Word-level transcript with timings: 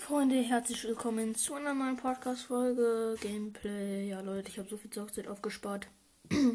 Freunde, 0.00 0.36
herzlich 0.36 0.82
willkommen 0.84 1.34
zu 1.34 1.54
einer 1.54 1.74
neuen 1.74 1.96
Podcast-Folge 1.96 3.16
Gameplay. 3.20 4.08
Ja, 4.08 4.20
Leute, 4.22 4.48
ich 4.48 4.58
habe 4.58 4.68
so 4.68 4.78
viel 4.78 4.90
Zockzeit 4.90 5.28
aufgespart 5.28 5.86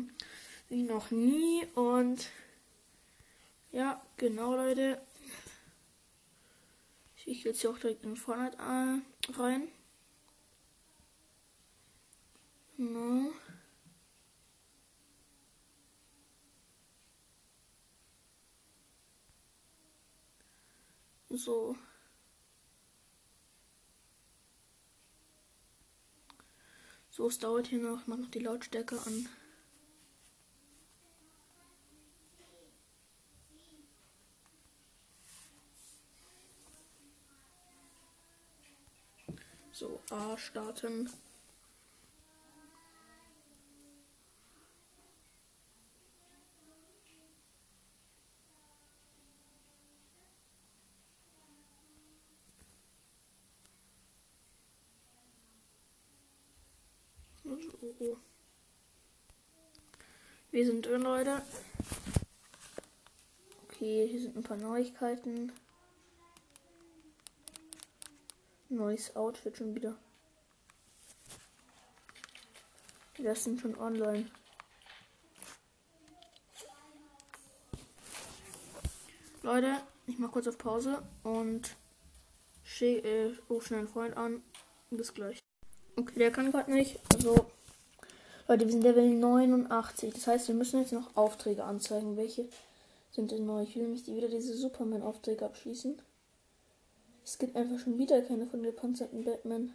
wie 0.69 0.83
noch 0.83 1.11
nie 1.11 1.65
und 1.75 2.27
ja, 3.71 4.01
genau, 4.17 4.55
Leute. 4.55 4.99
Ich 7.17 7.43
gehe 7.43 7.51
jetzt 7.51 7.61
hier 7.61 7.69
auch 7.69 7.77
direkt 7.77 8.03
in 8.03 8.17
Fortnite 8.17 8.57
rein. 9.37 9.67
No. 12.77 13.31
So. 21.29 21.75
So, 27.15 27.29
es 27.29 27.39
dauert 27.39 27.67
hier 27.67 27.79
noch. 27.79 28.01
Ich 28.01 28.07
mach 28.07 28.17
noch 28.17 28.29
die 28.29 28.39
Lautstärke 28.39 28.99
an. 29.05 29.29
So, 39.71 40.01
A 40.09 40.37
starten. 40.37 41.09
So. 57.45 58.17
Wir 60.49 60.65
sind 60.65 60.85
drin, 60.85 61.03
Leute. 61.03 61.43
Okay, 63.65 64.07
hier 64.07 64.19
sind 64.19 64.35
ein 64.35 64.43
paar 64.43 64.57
Neuigkeiten. 64.57 65.51
Neues 68.69 69.15
Outfit 69.15 69.57
schon 69.57 69.75
wieder. 69.75 69.95
Das 73.19 73.43
sind 73.43 73.61
schon 73.61 73.77
online. 73.77 74.29
Leute, 79.43 79.83
ich 80.07 80.17
mach 80.17 80.31
kurz 80.31 80.47
auf 80.47 80.57
Pause 80.57 81.07
und 81.21 81.75
schick, 82.63 83.05
äh, 83.05 83.35
ruf 83.51 83.67
schnell 83.67 83.81
einen 83.81 83.87
Freund 83.87 84.17
an. 84.17 84.41
Bis 84.89 85.13
gleich. 85.13 85.44
Okay, 86.05 86.19
der 86.19 86.31
kann 86.31 86.51
gerade 86.51 86.71
nicht. 86.71 86.99
Also, 87.15 87.47
Leute, 88.47 88.65
wir 88.65 88.71
sind 88.71 88.83
Level 88.83 89.09
89. 89.09 90.13
Das 90.13 90.27
heißt, 90.27 90.47
wir 90.49 90.55
müssen 90.55 90.79
jetzt 90.79 90.93
noch 90.93 91.15
Aufträge 91.15 91.63
anzeigen. 91.63 92.15
Welche 92.15 92.47
sind 93.11 93.31
denn 93.31 93.47
neu? 93.47 93.63
Ich 93.63 93.75
will 93.75 93.83
nämlich 93.83 94.05
wieder 94.05 94.27
diese 94.27 94.55
Superman-Aufträge 94.55 95.43
abschließen. 95.45 95.99
Es 97.23 97.39
gibt 97.39 97.55
einfach 97.55 97.79
schon 97.79 97.97
wieder 97.97 98.21
keine 98.21 98.45
von 98.45 98.61
gepanzerten 98.61 99.23
Batman. 99.23 99.73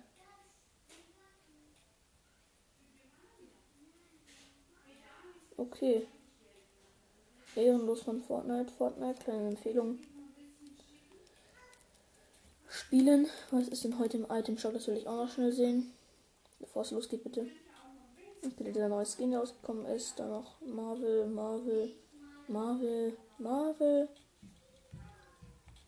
Okay. 5.56 6.06
Ehrenlos 7.56 8.02
von 8.02 8.22
Fortnite. 8.22 8.70
Fortnite, 8.78 9.24
kleine 9.24 9.48
Empfehlung. 9.48 9.98
Spielen. 12.68 13.26
Was 13.50 13.66
ist 13.66 13.82
denn 13.82 13.98
heute 13.98 14.18
im 14.18 14.26
Item 14.30 14.56
Shop? 14.58 14.74
Das 14.74 14.86
will 14.86 14.96
ich 14.96 15.08
auch 15.08 15.16
noch 15.16 15.32
schnell 15.32 15.50
sehen. 15.50 15.92
Bevor 16.60 16.82
es 16.82 16.90
losgeht, 16.92 17.24
bitte. 17.24 17.46
Bitte 18.42 18.72
der 18.72 18.88
neue 18.88 19.04
Skin, 19.04 19.30
der 19.30 19.40
rausgekommen 19.40 19.86
ist. 19.86 20.18
Dann 20.18 20.30
noch 20.30 20.60
Marvel, 20.60 21.26
Marvel, 21.26 21.90
Marvel, 22.48 23.16
Marvel, 23.38 24.08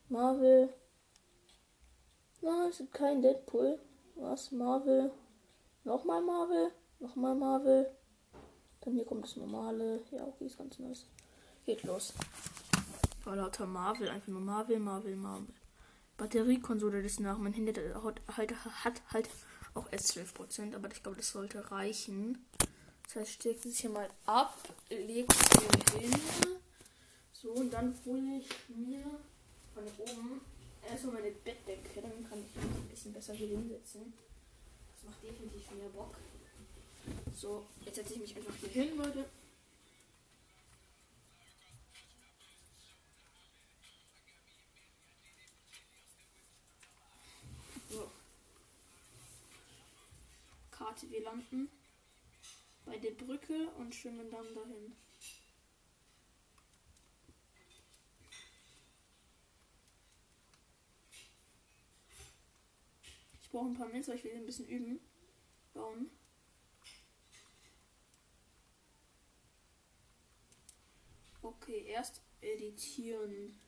Marvel. 0.08 0.68
Nein, 2.40 2.70
es 2.70 2.78
gibt 2.78 2.92
kein 2.92 3.22
Deadpool. 3.22 3.78
Was? 4.16 4.50
Marvel. 4.50 5.12
Nochmal 5.84 6.22
Marvel. 6.22 6.72
Nochmal 6.98 7.34
Marvel. 7.34 7.90
Dann 8.80 8.94
hier 8.94 9.04
kommt 9.04 9.24
das 9.24 9.36
normale. 9.36 10.02
Ja, 10.10 10.26
okay, 10.26 10.46
ist 10.46 10.58
ganz 10.58 10.78
nice. 10.78 11.06
Geht 11.64 11.84
los. 11.84 12.12
War 13.24 13.36
lauter 13.36 13.66
Marvel. 13.66 14.08
Einfach 14.08 14.28
nur 14.28 14.40
Marvel, 14.40 14.78
Marvel, 14.78 15.16
Marvel. 15.16 15.54
Batteriekonsole 16.16 17.02
des 17.02 17.20
nach. 17.20 17.38
Mein 17.38 17.52
Handy 17.52 17.72
hat, 17.72 18.36
halt, 18.36 18.52
hat 18.84 19.02
halt 19.12 19.28
auch 19.74 19.90
erst 19.90 20.16
12%, 20.16 20.74
aber 20.74 20.90
ich 20.90 21.02
glaube, 21.02 21.18
das 21.18 21.30
sollte 21.30 21.70
reichen. 21.70 22.44
Das 23.04 23.16
heißt, 23.16 23.32
steckt 23.32 23.66
es 23.66 23.78
hier 23.78 23.90
mal 23.90 24.08
ab, 24.26 24.56
legt 24.88 25.32
es 25.32 25.60
hier 25.60 26.00
hin. 26.00 26.20
So, 27.32 27.50
und 27.50 27.72
dann 27.72 27.98
hole 28.04 28.38
ich 28.38 28.48
mir 28.68 29.04
von 29.74 29.84
oben 29.98 30.40
erstmal 30.88 31.14
meine 31.14 31.30
Bettdecke, 31.30 32.00
dann 32.00 32.28
kann 32.28 32.38
ich 32.38 32.54
mich 32.54 32.64
ein 32.64 32.88
bisschen 32.88 33.12
besser 33.12 33.34
hier 33.34 33.48
hinsetzen. 33.48 34.12
Das 34.94 35.10
macht 35.10 35.22
definitiv 35.22 35.70
mehr 35.72 35.88
Bock. 35.88 36.14
So, 37.36 37.66
jetzt 37.84 37.96
setze 37.96 38.14
ich 38.14 38.20
mich 38.20 38.36
einfach 38.36 38.54
hier 38.54 38.68
hin, 38.70 38.96
Leute. 38.96 39.24
So. 47.90 48.10
Karte, 50.82 51.08
wir 51.10 51.22
landen 51.22 51.70
bei 52.84 52.98
der 52.98 53.12
Brücke 53.12 53.68
und 53.78 53.94
schwimmen 53.94 54.28
dann 54.32 54.52
dahin. 54.52 54.96
brauche 63.52 63.66
ein 63.66 63.74
paar 63.74 63.86
aber 64.08 64.16
ich 64.16 64.24
will 64.24 64.34
ein 64.34 64.46
bisschen 64.46 64.66
üben. 64.66 64.98
Bauen. 65.72 66.10
Okay, 71.42 71.84
erst 71.86 72.22
editieren. 72.40 73.60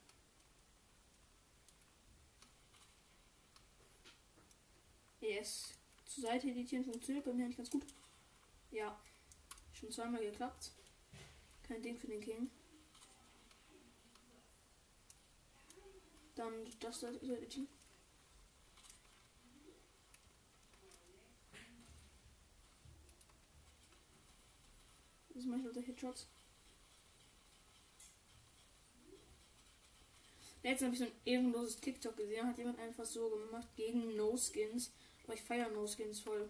Yes. 5.20 5.74
Zur 6.14 6.22
Seite 6.22 6.48
editieren 6.48 6.84
funktioniert 6.84 7.24
bei 7.24 7.32
mir 7.32 7.48
nicht 7.48 7.56
ganz 7.56 7.70
gut. 7.70 7.84
Ja. 8.70 8.96
Schon 9.72 9.90
zweimal 9.90 10.20
geklappt. 10.20 10.70
Kein 11.66 11.82
Ding 11.82 11.98
für 11.98 12.06
den 12.06 12.20
King. 12.20 12.48
Dann 16.36 16.52
das 16.78 17.00
da 17.00 17.08
editieren. 17.08 17.66
Das 25.30 25.44
mache 25.46 25.60
ich 25.60 25.66
unter 25.66 25.82
Headshots. 25.82 26.28
Letztens 30.62 30.86
habe 30.86 30.92
ich 30.94 30.98
so 31.00 31.04
ein 31.06 31.20
ehrenloses 31.24 31.80
TikTok 31.80 32.16
gesehen. 32.16 32.46
Hat 32.46 32.56
jemand 32.56 32.78
einfach 32.78 33.04
so 33.04 33.28
gemacht 33.30 33.66
gegen 33.74 34.16
No-Skins. 34.16 34.92
Aber 35.24 35.34
ich 35.34 35.42
feiere 35.42 35.70
No-Skins 35.70 36.20
voll. 36.20 36.48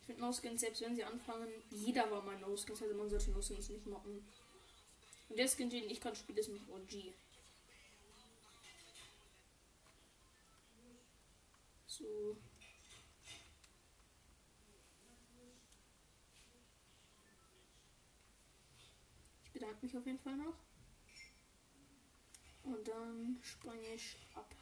Ich 0.00 0.06
finde 0.06 0.22
No-Skins, 0.22 0.60
selbst 0.60 0.80
wenn 0.80 0.96
sie 0.96 1.04
anfangen, 1.04 1.48
jeder 1.70 2.10
war 2.10 2.22
mal 2.22 2.38
No-Skins. 2.38 2.82
Also 2.82 2.94
man 2.94 3.08
sollte 3.08 3.30
No-Skins 3.30 3.68
nicht 3.68 3.86
mocken. 3.86 4.24
Und 5.28 5.38
der 5.38 5.48
Skin, 5.48 5.70
den 5.70 5.88
ich 5.88 6.00
gerade 6.00 6.16
spiele, 6.16 6.40
ist 6.40 6.48
mit 6.48 6.68
OG. 6.68 7.14
So. 11.86 12.36
bedanke 19.60 19.84
mich 19.84 19.96
auf 19.96 20.06
jeden 20.06 20.18
Fall 20.18 20.36
noch. 20.36 20.54
Und 22.62 22.88
dann 22.88 23.38
springe 23.42 23.94
ich 23.94 24.16
ab. 24.34 24.54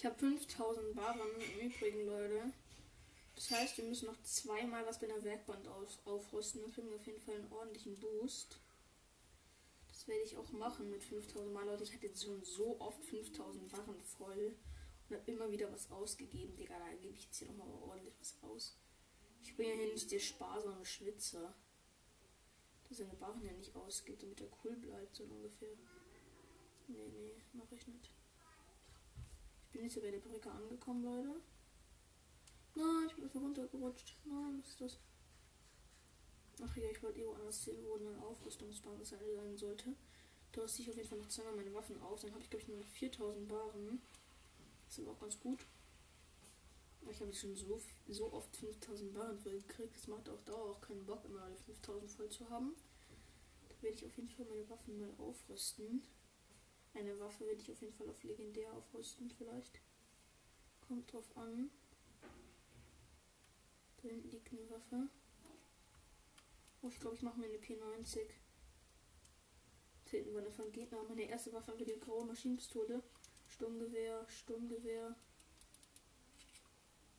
Ich 0.00 0.06
habe 0.06 0.16
5000 0.16 0.94
Barren 0.94 1.28
im 1.60 1.66
Übrigen, 1.68 2.06
Leute. 2.06 2.54
Das 3.34 3.50
heißt, 3.50 3.76
wir 3.76 3.84
müssen 3.84 4.06
noch 4.06 4.18
zweimal 4.22 4.86
was 4.86 4.98
bei 4.98 5.06
der 5.06 5.22
Werkband 5.22 5.68
aus 5.68 5.98
aufrüsten. 6.06 6.62
Dann 6.62 6.72
kriegen 6.72 6.88
wir 6.88 6.96
auf 6.96 7.06
jeden 7.06 7.20
Fall 7.20 7.34
einen 7.34 7.52
ordentlichen 7.52 8.00
Boost. 8.00 8.60
Das 9.88 10.08
werde 10.08 10.22
ich 10.22 10.38
auch 10.38 10.50
machen 10.52 10.90
mit 10.90 11.04
5000 11.04 11.52
Mal, 11.52 11.66
Leute. 11.66 11.82
Ich 11.82 11.92
hatte 11.92 12.06
jetzt 12.06 12.24
schon 12.24 12.42
so 12.42 12.80
oft 12.80 13.04
5000 13.04 13.68
Barren 13.68 14.00
voll 14.00 14.56
und 15.10 15.16
habe 15.16 15.30
immer 15.30 15.52
wieder 15.52 15.70
was 15.70 15.90
ausgegeben. 15.90 16.56
Digga, 16.56 16.78
da 16.78 16.94
gebe 16.94 17.12
ich 17.12 17.24
jetzt 17.26 17.36
hier 17.36 17.48
nochmal 17.48 17.68
ordentlich 17.68 18.14
was 18.20 18.38
aus. 18.40 18.78
Ich 19.42 19.54
bin 19.54 19.68
ja 19.68 19.74
hier 19.74 19.92
nicht 19.92 20.10
der 20.10 20.18
sparsame 20.18 20.86
Schwitzer. 20.86 21.54
der 22.88 22.96
seine 22.96 23.16
Barren 23.16 23.44
ja 23.44 23.52
nicht 23.52 23.76
ausgibt, 23.76 24.22
damit 24.22 24.40
er 24.40 24.48
cool 24.64 24.76
bleibt, 24.76 25.14
so 25.14 25.24
ungefähr. 25.24 25.76
Nee, 26.88 27.10
nee, 27.18 27.42
mache 27.52 27.74
ich 27.74 27.86
nicht. 27.86 28.10
Ich 29.70 29.78
bin 29.78 29.84
jetzt 29.84 30.02
bei 30.02 30.10
der 30.10 30.18
Brücke 30.18 30.50
angekommen, 30.50 31.04
Leute. 31.04 31.40
Nein, 32.74 33.06
ich 33.06 33.14
bin 33.14 33.24
einfach 33.24 33.40
runtergerutscht. 33.40 34.16
Nein, 34.24 34.58
was 34.58 34.70
ist 34.70 34.80
das? 34.80 34.98
Ach 36.60 36.76
ja, 36.76 36.90
ich 36.90 37.00
wollte 37.00 37.20
irgendwo 37.20 37.38
anders 37.38 37.64
hin, 37.64 37.76
wo 37.84 37.94
eine 37.94 38.20
Aufrüstungsbasis 38.20 39.10
sein 39.10 39.56
sollte. 39.56 39.94
Da 40.50 40.62
rüste 40.62 40.82
ich 40.82 40.90
auf 40.90 40.96
jeden 40.96 41.08
Fall 41.08 41.18
noch 41.18 41.28
zweimal 41.28 41.54
meine 41.54 41.72
Waffen 41.72 42.02
auf. 42.02 42.20
Dann 42.20 42.32
habe 42.32 42.42
ich, 42.42 42.50
glaube 42.50 42.64
ich, 42.64 42.68
nur 42.68 42.82
4000 42.82 43.46
Baren. 43.46 44.02
Das 44.86 44.98
ist 44.98 45.04
aber 45.04 45.12
auch 45.12 45.20
ganz 45.20 45.38
gut. 45.38 45.64
Ich 47.08 47.20
habe 47.20 47.32
schon 47.32 47.54
so, 47.54 47.80
so 48.08 48.32
oft 48.32 48.56
5000 48.56 49.14
Baren 49.14 49.38
voll 49.38 49.52
gekriegt. 49.52 49.96
Das 49.96 50.08
macht 50.08 50.28
auch 50.28 50.40
Dauer 50.42 50.70
auch 50.70 50.80
keinen 50.80 51.06
Bock, 51.06 51.24
immer 51.26 51.42
alle 51.42 51.56
5000 51.56 52.10
voll 52.10 52.28
zu 52.28 52.50
haben. 52.50 52.74
Da 53.68 53.82
werde 53.82 53.96
ich 53.96 54.04
auf 54.04 54.16
jeden 54.16 54.30
Fall 54.30 54.46
meine 54.46 54.68
Waffen 54.68 54.98
mal 54.98 55.14
aufrüsten. 55.18 56.02
Eine 56.94 57.18
Waffe 57.20 57.46
werde 57.46 57.60
ich 57.60 57.70
auf 57.70 57.80
jeden 57.80 57.94
Fall 57.94 58.08
auf 58.08 58.22
legendär 58.22 58.72
aufrüsten, 58.72 59.30
vielleicht. 59.30 59.80
Kommt 60.86 61.12
drauf 61.12 61.36
an. 61.36 61.70
Da 64.02 64.08
hinten 64.08 64.30
liegt 64.30 64.52
eine 64.52 64.68
Waffe. 64.70 65.08
Oh, 66.82 66.88
ich 66.88 66.98
glaube, 66.98 67.16
ich 67.16 67.22
mache 67.22 67.38
mir 67.38 67.46
eine 67.46 67.58
P90. 67.58 68.26
Da 70.04 70.10
hinten 70.10 70.34
war 70.34 70.40
eine 70.40 70.50
von 70.50 70.72
Gegner. 70.72 71.02
Meine 71.04 71.28
erste 71.28 71.52
Waffe 71.52 71.68
war 71.68 71.76
die 71.76 72.00
graue 72.00 72.24
Maschinenpistole. 72.24 73.02
Sturmgewehr, 73.46 74.26
Sturmgewehr. 74.28 75.14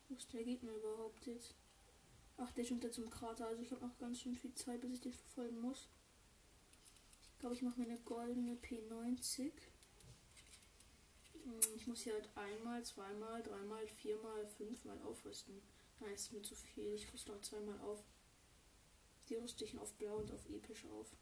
Wo 0.10 0.16
ist 0.16 0.34
der 0.34 0.44
Gegner 0.44 0.76
überhaupt 0.76 1.26
jetzt? 1.28 1.56
Ach, 2.38 2.52
der 2.52 2.64
schwimmt 2.64 2.84
da 2.84 2.92
zum 2.92 3.10
Krater. 3.10 3.48
Also 3.48 3.62
ich 3.62 3.72
habe 3.72 3.86
noch 3.86 3.98
ganz 4.00 4.20
schön 4.20 4.36
viel 4.36 4.54
Zeit, 4.56 4.82
bis 4.82 4.94
ich 4.94 5.02
den 5.02 5.14
verfolgen 5.14 5.62
muss. 5.62 5.88
Ich 7.42 7.44
glaube, 7.44 7.56
ich 7.56 7.64
mache 7.64 7.80
mir 7.80 7.88
eine 7.88 7.98
goldene 8.02 8.56
P90. 8.58 9.52
Hm, 11.44 11.60
ich 11.76 11.88
muss 11.88 12.04
hier 12.04 12.14
halt 12.14 12.30
einmal, 12.36 12.86
zweimal, 12.86 13.42
dreimal, 13.42 13.88
viermal, 13.88 14.46
fünfmal 14.46 15.02
aufrüsten. 15.02 15.60
Nein, 16.00 16.14
ist 16.14 16.32
mir 16.32 16.44
zu 16.44 16.54
viel. 16.54 16.94
Ich 16.94 17.12
rüste 17.12 17.32
noch 17.32 17.42
zweimal 17.42 17.80
auf. 17.80 18.04
Die 19.28 19.34
rüste 19.38 19.64
ich 19.66 19.76
auf 19.80 19.92
blau 19.94 20.18
und 20.18 20.32
auf 20.32 20.48
episch 20.52 20.86
auf. 20.86 21.16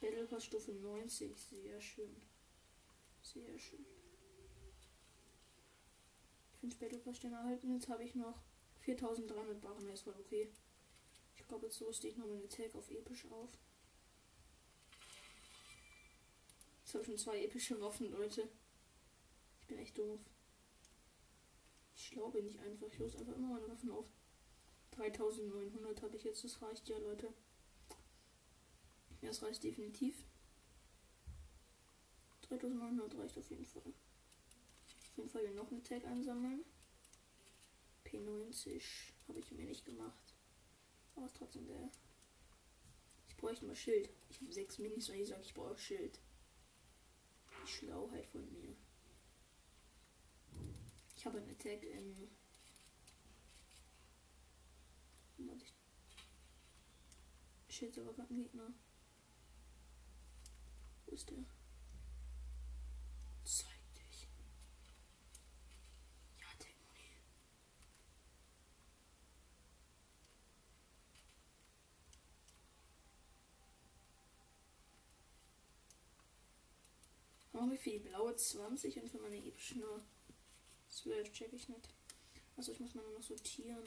Battle 0.00 0.26
Pass 0.26 0.46
Stufe 0.46 0.72
90. 0.72 1.40
Sehr 1.40 1.80
schön. 1.80 2.16
Sehr 3.22 3.56
schön. 3.56 3.86
Finde 6.58 6.74
Battle 6.74 6.98
Pass 6.98 7.18
Sterne 7.18 7.36
erhalten. 7.36 7.72
Jetzt 7.72 7.88
habe 7.88 8.02
ich 8.02 8.16
noch 8.16 8.42
4300 8.86 9.60
Barren. 9.60 9.88
Das 9.88 10.06
war 10.06 10.18
okay. 10.18 10.48
Ich 11.34 11.46
glaube, 11.48 11.66
jetzt 11.66 11.80
rüste 11.82 12.06
ich 12.06 12.16
noch 12.16 12.26
meine 12.26 12.48
Tag 12.48 12.74
auf 12.74 12.88
episch 12.90 13.26
auf. 13.30 13.50
Jetzt 16.82 16.94
habe 16.94 17.04
schon 17.04 17.18
zwei 17.18 17.42
epische 17.42 17.80
Waffen, 17.80 18.12
Leute. 18.12 18.48
Ich 19.60 19.66
bin 19.66 19.78
echt 19.78 19.98
doof. 19.98 20.20
Ich 21.96 22.06
schlau 22.06 22.30
bin 22.30 22.46
ich 22.46 22.60
einfach. 22.60 22.86
Ich 22.86 22.98
los 22.98 23.16
einfach 23.16 23.34
immer 23.34 23.54
meine 23.54 23.68
Waffen 23.68 23.90
auf. 23.90 24.06
3900 24.92 26.02
habe 26.02 26.16
ich 26.16 26.22
jetzt. 26.22 26.44
Das 26.44 26.62
reicht 26.62 26.88
ja, 26.88 26.96
Leute. 26.98 27.34
Ja, 29.20 29.28
das 29.28 29.42
reicht 29.42 29.64
definitiv. 29.64 30.24
3900 32.42 33.18
reicht 33.18 33.36
auf 33.36 33.50
jeden 33.50 33.66
Fall. 33.66 33.82
Auf 33.82 35.16
jeden 35.16 35.28
Fall 35.28 35.42
hier 35.42 35.54
noch 35.54 35.72
eine 35.72 35.82
Tag 35.82 36.04
einsammeln. 36.04 36.64
P90 38.06 38.82
habe 39.28 39.40
ich 39.40 39.50
mir 39.52 39.64
nicht 39.66 39.84
gemacht. 39.84 40.34
Aber 41.14 41.26
ist 41.26 41.36
trotzdem 41.36 41.66
der. 41.66 41.90
Ich 43.28 43.36
bräuchte 43.36 43.66
mal 43.66 43.76
Schild. 43.76 44.10
Ich 44.28 44.40
habe 44.40 44.52
sechs 44.52 44.78
Minis 44.78 45.08
und 45.08 45.16
ich 45.16 45.28
sage, 45.28 45.42
ich 45.42 45.54
brauche 45.54 45.78
Schild. 45.78 46.20
Die 47.62 47.68
Schlauheit 47.68 48.26
von 48.26 48.50
mir. 48.52 48.76
Ich 51.16 51.26
habe 51.26 51.38
einen 51.38 51.50
Attack. 51.50 51.82
Warte. 55.38 55.66
Schild 57.68 57.98
aber 57.98 58.12
gerade 58.14 58.32
ein 58.32 58.36
Gegner. 58.42 58.72
Wo 61.06 61.12
ist 61.14 61.28
der? 61.30 61.44
Zeig 63.44 63.94
dich. 63.94 64.28
Ja, 66.38 66.46
Techmoni. 66.58 67.04
Oh, 77.66 77.70
wie 77.70 77.76
viel? 77.76 77.98
Blaue 78.00 78.36
20 78.36 79.00
und 79.00 79.08
für 79.08 79.18
meine 79.18 79.44
epischen 79.44 79.82
12 80.88 81.32
check 81.32 81.52
ich 81.52 81.68
nicht. 81.68 81.88
Also 82.56 82.72
ich 82.72 82.80
muss 82.80 82.94
mal 82.94 83.02
noch 83.12 83.22
sortieren. 83.22 83.84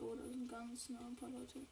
Oh, 0.00 0.16
da 0.16 0.26
sind 0.26 0.48
ganz 0.48 0.88
nah 0.88 1.06
ein 1.06 1.16
paar 1.16 1.30
Leute. 1.30 1.64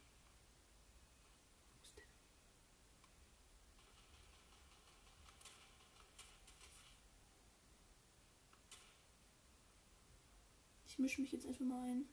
Mische 11.01 11.21
mich 11.21 11.31
jetzt 11.31 11.45
einfach 11.45 11.65
mal 11.65 11.83
ein. 11.89 12.05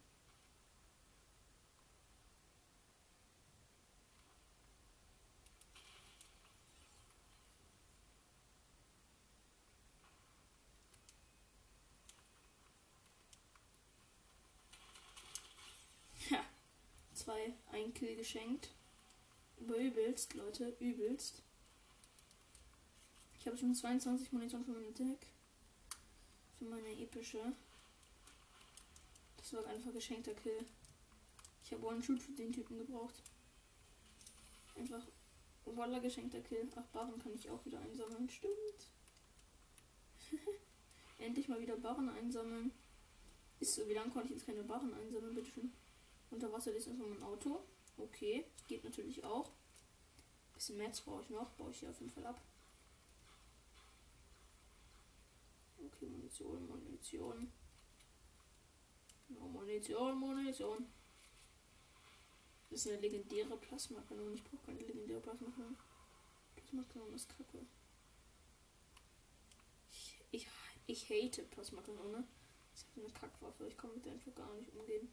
zwei 17.29 17.52
ein 17.73 17.93
Kill 17.93 18.17
geschenkt. 18.17 18.70
Übelst, 19.58 20.32
Leute, 20.35 20.75
übelst. 20.81 21.43
Ich 23.38 23.47
habe 23.47 23.59
schon 23.59 23.75
22 23.75 24.33
Munition 24.33 24.64
für 24.64 24.73
mein 24.73 24.95
Deck. 24.95 25.26
Für 26.59 26.64
meine 26.64 26.90
epische. 26.99 27.52
Das 29.50 29.64
war 29.64 29.71
einfach 29.71 29.95
geschenkter 29.95 30.35
Kill. 30.35 30.67
Ich 31.64 31.73
habe 31.73 31.87
One-Shoot 31.87 32.21
für 32.21 32.33
den 32.33 32.52
Typen 32.52 32.76
gebraucht. 32.76 33.23
Einfach 34.76 35.07
Waller 35.64 36.00
geschenkter 36.00 36.43
Kill. 36.43 36.69
Ach, 36.76 36.85
Barren 36.88 37.19
kann 37.19 37.33
ich 37.35 37.49
auch 37.49 37.64
wieder 37.64 37.81
einsammeln. 37.81 38.28
Stimmt. 38.28 38.90
Endlich 41.19 41.49
mal 41.49 41.62
wieder 41.62 41.76
Barren 41.76 42.11
einsammeln. 42.11 42.73
Ist 43.59 43.75
so, 43.75 43.88
wie 43.88 43.95
lange 43.95 44.11
konnte 44.11 44.28
ich 44.28 44.35
jetzt 44.35 44.45
keine 44.45 44.64
Barren 44.64 44.93
einsammeln, 44.93 45.35
bitteschön? 45.35 45.73
Unter 46.31 46.52
Wasser 46.52 46.75
ist 46.75 46.87
erstmal 46.87 47.09
mein 47.09 47.23
Auto. 47.23 47.64
Okay, 47.97 48.45
geht 48.67 48.85
natürlich 48.85 49.25
auch. 49.25 49.50
Bisschen 50.52 50.76
Metz 50.76 51.00
brauche 51.00 51.23
ich 51.23 51.31
noch. 51.31 51.49
Baue 51.52 51.71
ich 51.71 51.81
hier 51.81 51.88
auf 51.88 52.00
jeden 52.00 52.12
Fall 52.12 52.26
ab. 52.26 52.38
Okay, 55.78 56.05
Munition, 56.05 56.67
Munition. 56.67 57.50
Munition, 59.28 60.18
Munition. 60.18 60.87
Das 62.70 62.80
ist 62.80 62.88
eine 62.92 63.00
legendäre 63.00 63.56
Plasmakanone. 63.56 64.35
Ich 64.35 64.44
brauche 64.44 64.66
keine 64.66 64.80
legendäre 64.80 65.20
Plasmakanone. 65.20 65.76
Plasmakanone 66.56 67.14
ist 67.14 67.28
kacke. 67.28 67.66
Ich, 69.90 70.20
ich, 70.30 70.49
ich 70.87 71.11
hate 71.11 71.42
Plasmakanone. 71.44 72.25
Das 72.73 72.82
ist 72.82 72.88
eine 72.97 73.11
Kackwaffe. 73.11 73.66
Ich 73.68 73.76
kann 73.76 73.92
mit 73.94 74.04
der 74.04 74.12
einfach 74.12 74.35
gar 74.35 74.54
nicht 74.54 74.73
umgehen. 74.75 75.08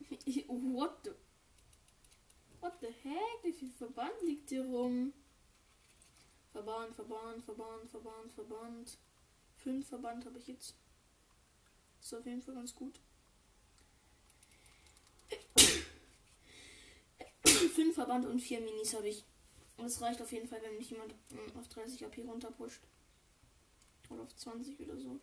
What 0.48 1.04
the? 1.04 1.10
What 2.60 2.74
the 2.80 2.88
heck? 2.88 3.42
Wie 3.42 3.52
viel 3.52 3.70
Verband 3.70 4.22
liegt 4.22 4.48
hier 4.48 4.64
rum? 4.64 5.12
Verband, 6.52 6.94
Verband, 6.94 7.44
Verband, 7.44 7.90
Verband, 7.90 8.32
Verband. 8.32 8.98
Fünf 9.66 9.88
Verband 9.88 10.24
habe 10.24 10.38
ich 10.38 10.46
jetzt. 10.46 10.76
Ist 12.00 12.14
auf 12.14 12.24
jeden 12.24 12.40
Fall 12.40 12.54
ganz 12.54 12.72
gut. 12.72 13.00
Fünf 17.74 17.96
Verband 17.96 18.26
und 18.26 18.38
vier 18.38 18.60
Minis 18.60 18.94
habe 18.94 19.08
ich. 19.08 19.24
Und 19.76 19.86
das 19.86 20.00
reicht 20.00 20.22
auf 20.22 20.30
jeden 20.30 20.46
Fall, 20.46 20.62
wenn 20.62 20.76
mich 20.76 20.90
jemand 20.90 21.16
hm, 21.30 21.56
auf 21.58 21.66
30 21.66 22.04
AP 22.04 22.18
runterpusht. 22.18 22.80
Oder 24.08 24.22
auf 24.22 24.36
20 24.36 24.78
oder 24.78 24.96
so. 24.96 25.18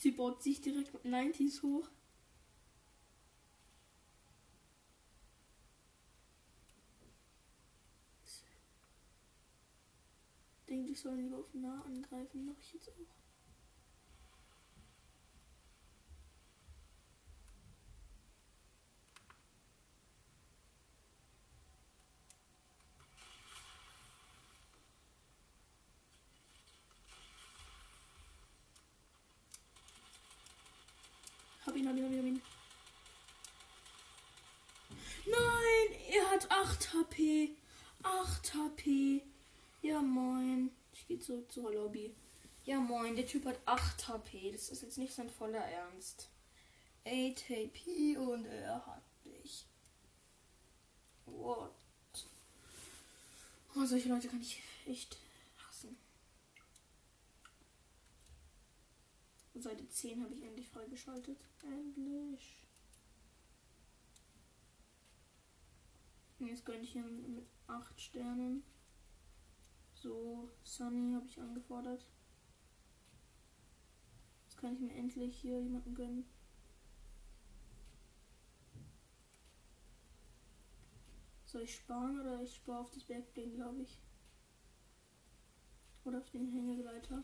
Sie 0.00 0.12
baut 0.12 0.42
sich 0.42 0.62
direkt 0.62 0.94
mit 0.94 1.04
90s 1.04 1.62
hoch. 1.62 1.86
Denke 10.70 10.92
ich 10.92 10.98
soll 10.98 11.16
lieber 11.16 11.36
auf 11.36 11.52
nah 11.52 11.82
angreifen, 11.82 12.46
mache 12.46 12.56
ich 12.62 12.72
jetzt 12.72 12.88
auch. 12.88 13.20
Hab 31.70 31.76
ihn, 31.76 31.86
hab 31.86 31.96
ihn, 31.96 32.04
hab 32.04 32.10
ihn, 32.10 32.18
hab 32.18 32.26
ihn. 32.26 32.42
Nein, 35.26 36.00
er 36.10 36.30
hat 36.30 36.50
8 36.50 36.94
HP. 37.20 37.56
8 38.02 38.54
HP. 38.54 39.22
Ja, 39.82 40.00
moin. 40.00 40.70
Ich 40.92 41.06
gehe 41.06 41.18
zurück 41.18 41.50
zur 41.52 41.72
Lobby. 41.72 42.14
Ja, 42.64 42.80
moin. 42.80 43.16
Der 43.16 43.26
Typ 43.26 43.44
hat 43.44 43.58
8 43.66 44.08
HP. 44.08 44.52
Das 44.52 44.70
ist 44.70 44.82
jetzt 44.82 44.98
nicht 44.98 45.14
sein 45.14 45.28
voller 45.28 45.64
Ernst. 45.64 46.28
8 47.06 47.48
HP 47.48 48.16
und 48.16 48.46
er 48.46 48.86
hat 48.86 49.02
mich. 49.24 49.66
What? 51.26 51.70
Oh, 53.76 53.84
solche 53.84 54.08
Leute 54.08 54.28
kann 54.28 54.40
ich 54.40 54.60
echt 54.86 55.16
hassen. 55.56 55.96
Seite 59.54 59.88
10 59.88 60.22
habe 60.22 60.34
ich 60.34 60.42
endlich 60.42 60.68
freigeschaltet. 60.68 61.38
Endlich. 61.62 62.56
Jetzt 66.40 66.64
gönne 66.64 66.80
ich 66.82 66.92
hier 66.92 67.04
mit 67.04 67.46
8 67.68 68.00
Sternen. 68.00 68.62
So, 69.94 70.50
Sunny 70.64 71.12
habe 71.14 71.26
ich 71.26 71.38
angefordert. 71.38 72.06
Jetzt 74.44 74.56
kann 74.56 74.74
ich 74.74 74.80
mir 74.80 74.94
endlich 74.94 75.36
hier 75.36 75.60
jemanden 75.60 75.94
gönnen. 75.94 76.24
Soll 81.44 81.62
ich 81.62 81.74
sparen 81.74 82.20
oder 82.20 82.42
ich 82.42 82.54
spare 82.54 82.80
auf 82.80 82.90
das 82.90 83.04
Backbling, 83.04 83.54
glaube 83.54 83.82
ich. 83.82 84.00
Oder 86.04 86.18
auf 86.18 86.30
den 86.30 86.50
Hängegleiter. 86.50 87.22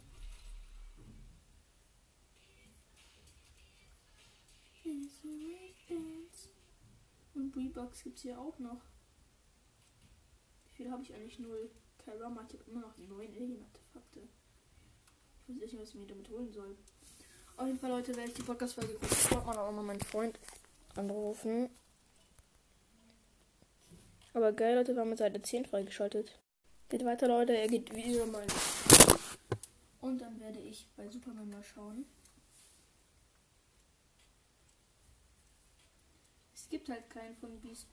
Und 7.34 7.56
Rebucks 7.56 8.02
gibt 8.02 8.16
es 8.16 8.22
hier 8.22 8.40
auch 8.40 8.58
noch. 8.58 8.82
Viel 10.76 10.90
habe 10.90 11.02
ich 11.02 11.14
eigentlich? 11.14 11.38
Null. 11.38 11.70
Karama, 12.04 12.44
ich 12.46 12.52
habe 12.54 12.70
immer 12.70 12.80
noch 12.80 12.96
neun 12.98 13.34
Alien-Artefakte. 13.34 14.20
Ich 15.48 15.56
weiß 15.56 15.72
nicht, 15.72 15.80
was 15.80 15.88
ich 15.88 15.94
mir 15.94 16.06
damit 16.06 16.28
holen 16.28 16.52
soll. 16.52 16.76
Auf 17.56 17.66
jeden 17.66 17.78
Fall, 17.78 17.90
Leute, 17.90 18.14
werde 18.14 18.28
ich 18.28 18.34
die 18.34 18.42
Podcast-Folge 18.42 19.00
wollte 19.00 19.46
mal 19.46 19.56
auch 19.56 19.72
mal 19.72 19.82
meinen 19.82 20.00
Freund 20.00 20.38
anrufen. 20.94 21.70
Aber 24.34 24.52
geil, 24.52 24.76
Leute, 24.76 24.94
wir 24.94 25.00
haben 25.00 25.08
mit 25.08 25.18
Seite 25.18 25.40
10 25.40 25.64
freigeschaltet. 25.64 26.38
Geht 26.90 27.06
weiter, 27.06 27.26
Leute. 27.26 27.56
Er 27.56 27.68
geht 27.68 27.94
wieder 27.94 28.26
mal. 28.26 28.46
Und 30.02 30.18
dann 30.20 30.38
werde 30.40 30.60
ich 30.60 30.86
bei 30.94 31.08
Superman 31.08 31.48
mal 31.48 31.64
schauen. 31.64 32.04
Es 36.54 36.68
gibt 36.68 36.90
halt 36.90 37.08
keinen 37.08 37.36
von 37.36 37.58
Beast 37.62 37.92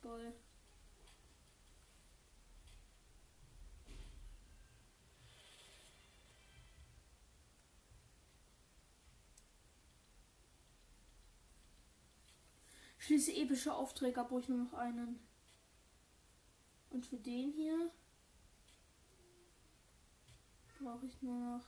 Schließe 13.04 13.34
epische 13.34 13.74
Aufträge 13.74 14.18
ab, 14.18 14.32
ich 14.40 14.48
nur 14.48 14.64
noch 14.64 14.72
einen. 14.72 15.20
Und 16.88 17.04
für 17.04 17.18
den 17.18 17.52
hier 17.52 17.90
brauche 20.78 21.04
ich 21.04 21.20
nur 21.20 21.38
noch 21.38 21.66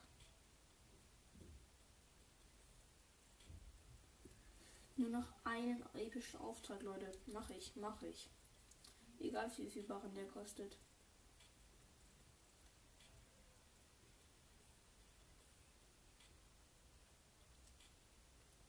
nur 4.96 5.10
noch 5.10 5.26
einen 5.44 5.84
epischen 5.92 6.40
Auftrag, 6.40 6.82
Leute. 6.82 7.12
Mache 7.26 7.52
ich, 7.52 7.76
mache 7.76 8.06
ich. 8.06 8.30
Egal 9.18 9.52
wie 9.58 9.68
viel 9.68 9.82
Barren 9.82 10.14
der 10.14 10.28
kostet. 10.28 10.78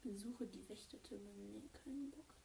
Besuche 0.03 0.47
die 0.47 0.67
Wächtertürme. 0.67 1.31
Nee, 1.31 1.69
keinen 1.71 2.11
Bock. 2.11 2.37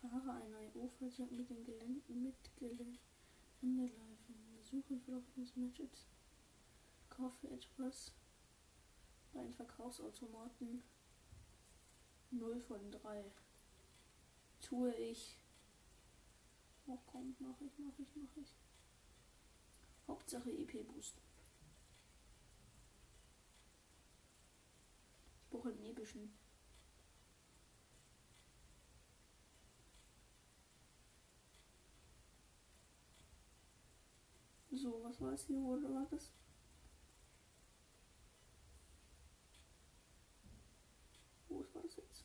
Fahre 0.00 0.32
ein 0.32 0.54
IO-Fahrzeug 0.74 1.30
mit 1.30 1.50
den 1.50 1.62
Geländen 1.62 2.22
mit 2.22 2.34
Verlauf 5.02 5.24
des 5.36 5.54
Matches. 5.56 6.06
Kaufe 7.10 7.50
etwas 7.50 8.12
bei 9.32 9.40
einem 9.40 9.52
Verkaufsautomaten. 9.52 10.82
0 12.30 12.60
von 12.60 12.90
3. 12.90 13.24
Tue 14.62 14.94
ich. 14.94 15.36
Oh 16.86 16.98
komm, 17.06 17.36
mach 17.38 17.60
ich, 17.60 17.78
mach 17.78 17.98
ich, 17.98 18.08
mach 18.14 18.36
ich. 18.36 18.54
Hauptsache 20.06 20.50
EP 20.50 20.86
boosten. 20.86 21.20
Ich 25.42 25.50
brauche 25.50 25.68
einen 25.68 25.84
So, 34.72 35.02
was 35.02 35.20
war 35.20 35.32
es 35.32 35.46
hier? 35.46 35.60
Oder 35.62 35.92
war 35.92 36.06
das? 36.10 36.30
Wo 41.48 41.66
war 41.74 41.82
das 41.82 41.96
jetzt? 41.96 42.24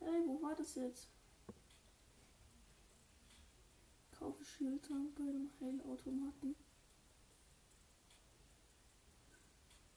Ey, 0.00 0.22
wo 0.26 0.40
war 0.40 0.54
das 0.54 0.76
jetzt? 0.76 1.08
Kaufe 4.12 4.44
Schildtank 4.44 5.16
bei 5.16 5.24
dem 5.24 5.50
Heilautomaten. 5.60 6.54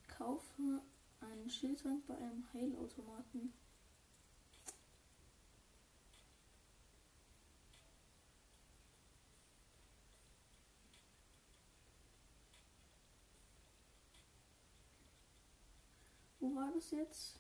Kaufe 0.08 0.82
einen 1.22 1.50
Schildtank 1.50 2.08
bei 2.08 2.18
einem 2.18 2.44
Heilautomaten. 2.54 3.54
Wo 16.40 16.56
war 16.56 16.72
das 16.74 16.92
jetzt? 16.92 17.40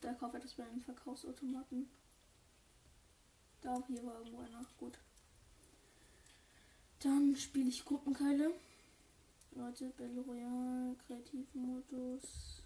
Da 0.00 0.12
kaufe 0.12 0.36
ich 0.36 0.42
das 0.42 0.54
bei 0.54 0.64
einem 0.64 0.82
Verkaufsautomaten. 0.82 1.88
Da, 3.62 3.82
hier 3.86 4.04
war 4.04 4.18
irgendwo 4.18 4.40
einer. 4.40 4.66
Gut. 4.78 4.98
Dann 7.00 7.34
spiele 7.34 7.70
ich 7.70 7.84
Gruppenkeile. 7.84 8.52
Leute, 9.52 9.86
Battle 9.96 10.20
Royale, 10.20 10.94
Kreativmodus. 11.06 12.63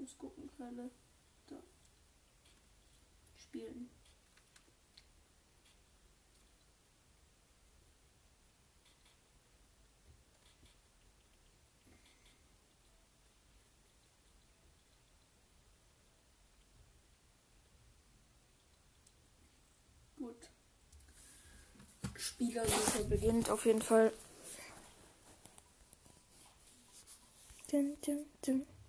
Muss 0.00 0.16
Gruppenkeile. 0.16 0.90
Da. 1.46 1.56
Spielen. 3.36 3.90
Gut. 20.16 20.34
Spielersuche 22.16 23.04
beginnt 23.04 23.50
auf 23.50 23.66
jeden 23.66 23.82
Fall. 23.82 24.14
Dun, 27.70 27.98
dun, 28.00 28.26
dun. 28.40 28.79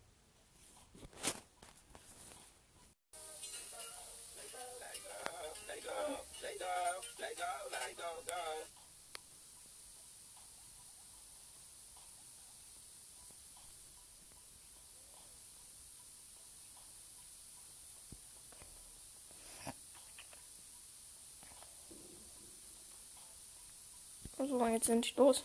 So, 24.47 24.65
jetzt 24.67 24.87
sind 24.87 25.05
ich 25.05 25.15
los. 25.17 25.43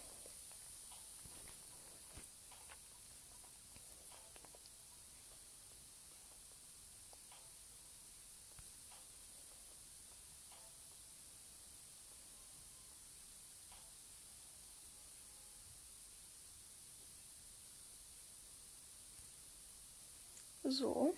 So. 20.68 21.14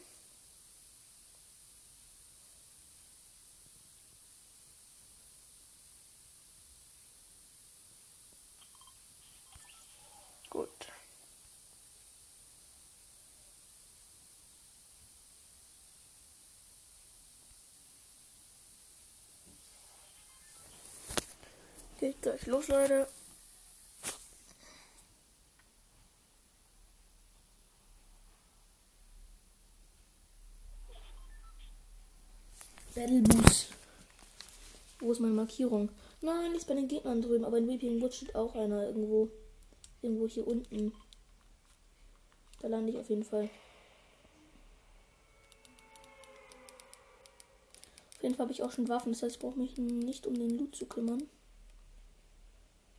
Gut. 10.50 10.68
Geht 22.08 22.22
gleich 22.22 22.46
los, 22.46 22.68
Leute. 22.68 23.06
Battle 32.94 33.20
Boost. 33.20 33.66
Wo 35.00 35.12
ist 35.12 35.20
meine 35.20 35.34
Markierung? 35.34 35.90
Nein, 36.22 36.52
nicht 36.52 36.66
bei 36.66 36.72
den 36.72 36.88
Gegnern 36.88 37.20
drüben, 37.20 37.44
aber 37.44 37.58
in 37.58 37.68
Weeping 37.68 38.00
Wood 38.00 38.14
steht 38.14 38.34
auch 38.34 38.54
einer 38.54 38.86
irgendwo. 38.86 39.28
Irgendwo 40.00 40.26
hier 40.28 40.46
unten. 40.46 40.94
Da 42.60 42.68
lande 42.68 42.90
ich 42.90 42.96
auf 42.96 43.10
jeden 43.10 43.24
Fall. 43.24 43.50
Auf 48.16 48.22
jeden 48.22 48.34
Fall 48.34 48.44
habe 48.44 48.52
ich 48.52 48.62
auch 48.62 48.72
schon 48.72 48.88
Waffen, 48.88 49.12
das 49.12 49.22
heißt, 49.22 49.36
ich 49.36 49.42
brauche 49.42 49.58
mich 49.58 49.76
nicht 49.76 50.26
um 50.26 50.32
den 50.32 50.56
Loot 50.56 50.74
zu 50.74 50.86
kümmern. 50.86 51.28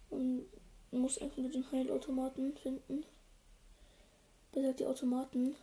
Und 0.10 0.46
muss 0.92 1.20
einfach 1.20 1.38
nur 1.38 1.51
den 1.51 1.72
Heilautomaten 1.72 2.58
finden. 2.58 3.06
Besser 4.51 4.74
die 4.74 4.86
Automaten. 4.86 5.56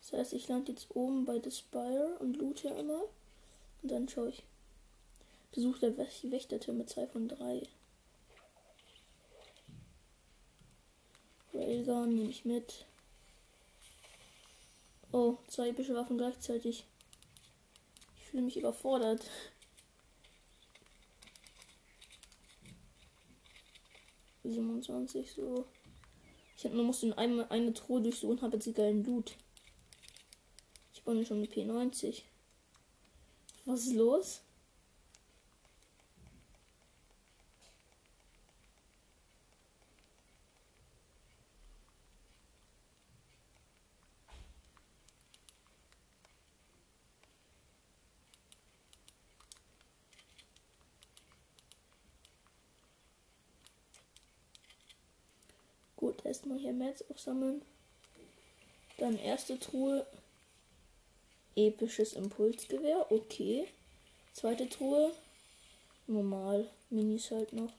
Das 0.00 0.12
heißt, 0.12 0.32
ich 0.32 0.48
lande 0.48 0.72
jetzt 0.72 0.94
oben 0.94 1.24
bei 1.24 1.40
The 1.42 1.50
Spire 1.50 2.16
und 2.18 2.36
loot 2.36 2.60
hier 2.60 2.74
einmal. 2.76 3.04
Und 3.82 3.90
dann 3.90 4.08
schaue 4.08 4.30
ich. 4.30 4.42
Besuch 5.52 5.78
der 5.78 5.96
Wächterte 5.96 6.72
mit 6.72 6.88
2 6.88 7.06
von 7.08 7.28
3. 7.28 7.62
Railgun 11.52 12.14
nehme 12.14 12.30
ich 12.30 12.44
mit. 12.44 12.86
Oh, 15.12 15.38
zwei 15.48 15.70
epische 15.70 15.94
Waffen 15.94 16.18
gleichzeitig. 16.18 16.84
Ich 18.16 18.26
fühle 18.26 18.44
mich 18.44 18.56
überfordert. 18.56 19.28
Siebenundzwanzig 24.42 25.32
so. 25.32 25.66
Ich 26.56 26.64
habe 26.64 26.74
nur 26.74 26.84
musste 26.84 27.06
in 27.06 27.12
einem, 27.12 27.44
eine 27.48 27.72
Truhe 27.72 28.02
durchsuchen, 28.02 28.42
habe 28.42 28.56
jetzt 28.56 28.66
die 28.66 28.72
geilen 28.72 29.04
Loot. 29.04 29.36
Ich 30.92 31.02
bin 31.04 31.24
schon 31.24 31.40
mit 31.40 31.52
P90. 31.52 32.22
Was 33.64 33.86
ist 33.86 33.94
los? 33.94 34.42
Gut, 55.96 56.19
erstmal 56.30 56.58
hier 56.58 56.72
Mats 56.72 57.04
aufsammeln. 57.10 57.60
Dann 58.98 59.18
erste 59.18 59.58
Truhe. 59.58 60.06
Episches 61.56 62.12
Impulsgewehr. 62.12 63.10
Okay. 63.10 63.66
Zweite 64.32 64.68
Truhe. 64.68 65.12
Normal. 66.06 66.70
Minis 66.88 67.32
halt 67.32 67.52
noch. 67.52 67.72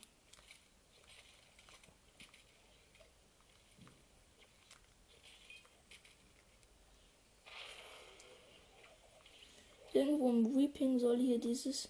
Irgendwo 9.94 10.30
im 10.30 10.56
Weeping 10.58 11.00
soll 11.00 11.18
hier 11.18 11.40
dieses 11.40 11.90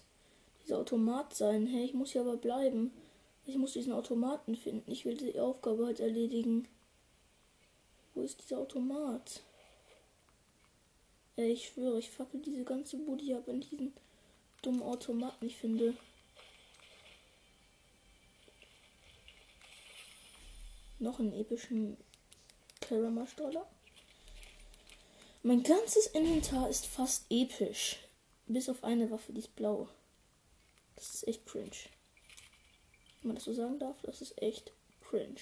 dieser 0.62 0.78
Automat 0.78 1.34
sein. 1.34 1.66
Hey, 1.66 1.86
ich 1.86 1.94
muss 1.94 2.12
hier 2.12 2.20
aber 2.20 2.36
bleiben. 2.36 2.92
Ich 3.44 3.56
muss 3.56 3.72
diesen 3.72 3.92
Automaten 3.92 4.56
finden. 4.56 4.90
Ich 4.90 5.04
will 5.04 5.16
die 5.16 5.38
Aufgabe 5.38 5.86
halt 5.86 6.00
erledigen. 6.00 6.68
Wo 8.14 8.22
ist 8.22 8.40
dieser 8.42 8.58
Automat? 8.58 9.42
Ey, 11.36 11.52
ich 11.52 11.68
schwöre, 11.68 11.98
ich 11.98 12.10
fackel 12.10 12.40
diese 12.40 12.64
ganze 12.64 12.98
Bude 12.98 13.36
ab, 13.36 13.44
wenn 13.46 13.60
ich 13.60 13.70
diesen 13.70 13.92
dummen 14.60 14.82
Automat 14.82 15.40
nicht 15.42 15.56
finde. 15.56 15.96
Noch 20.98 21.18
einen 21.18 21.32
epischen 21.32 21.96
Karama-Stoller. 22.80 23.66
Mein 25.42 25.64
ganzes 25.64 26.06
Inventar 26.08 26.68
ist 26.68 26.86
fast 26.86 27.24
episch. 27.28 27.98
Bis 28.46 28.68
auf 28.68 28.84
eine 28.84 29.10
Waffe, 29.10 29.32
die 29.32 29.40
ist 29.40 29.56
blau. 29.56 29.88
Das 30.94 31.14
ist 31.14 31.26
echt 31.26 31.44
cringe. 31.46 31.70
Wenn 33.22 33.28
man 33.28 33.34
das 33.36 33.44
so 33.44 33.52
sagen 33.52 33.78
darf, 33.78 34.00
das 34.02 34.20
ist 34.20 34.40
echt 34.42 34.72
cringe. 35.00 35.40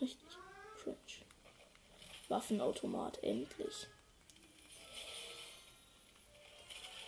Richtig 0.00 0.36
cringe. 0.76 0.96
Waffenautomat, 2.28 3.22
endlich. 3.22 3.86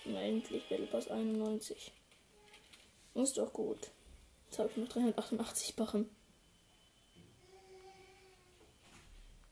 Na, 0.07 0.23
endlich 0.23 0.67
Battle 0.69 0.87
Pass 0.87 1.09
91. 1.09 1.93
Ist 3.15 3.37
doch 3.37 3.53
gut. 3.53 3.91
Jetzt 4.47 4.59
habe 4.59 4.71
ich 4.71 4.77
noch 4.77 4.89
388 4.89 5.77
Barren. 5.77 6.09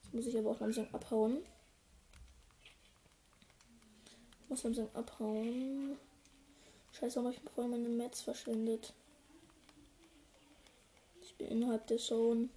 Jetzt 0.03 0.15
muss 0.15 0.27
ich 0.27 0.39
aber 0.39 0.53
auch 0.53 0.61
langsam 0.61 0.87
abhauen. 0.93 1.45
Ich 4.43 4.49
muss 4.49 4.63
langsam 4.63 4.89
abhauen. 4.95 5.99
Scheiße, 6.93 7.21
habe 7.21 7.33
ich 7.33 7.41
vorher 7.55 7.71
meine 7.71 7.89
Mets 7.89 8.23
verschwendet. 8.23 8.95
Innerhalb 11.45 11.87
der 11.87 11.99
Zone. 11.99 12.49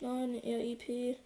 Nein, 0.00 0.40
REP. 0.42 1.16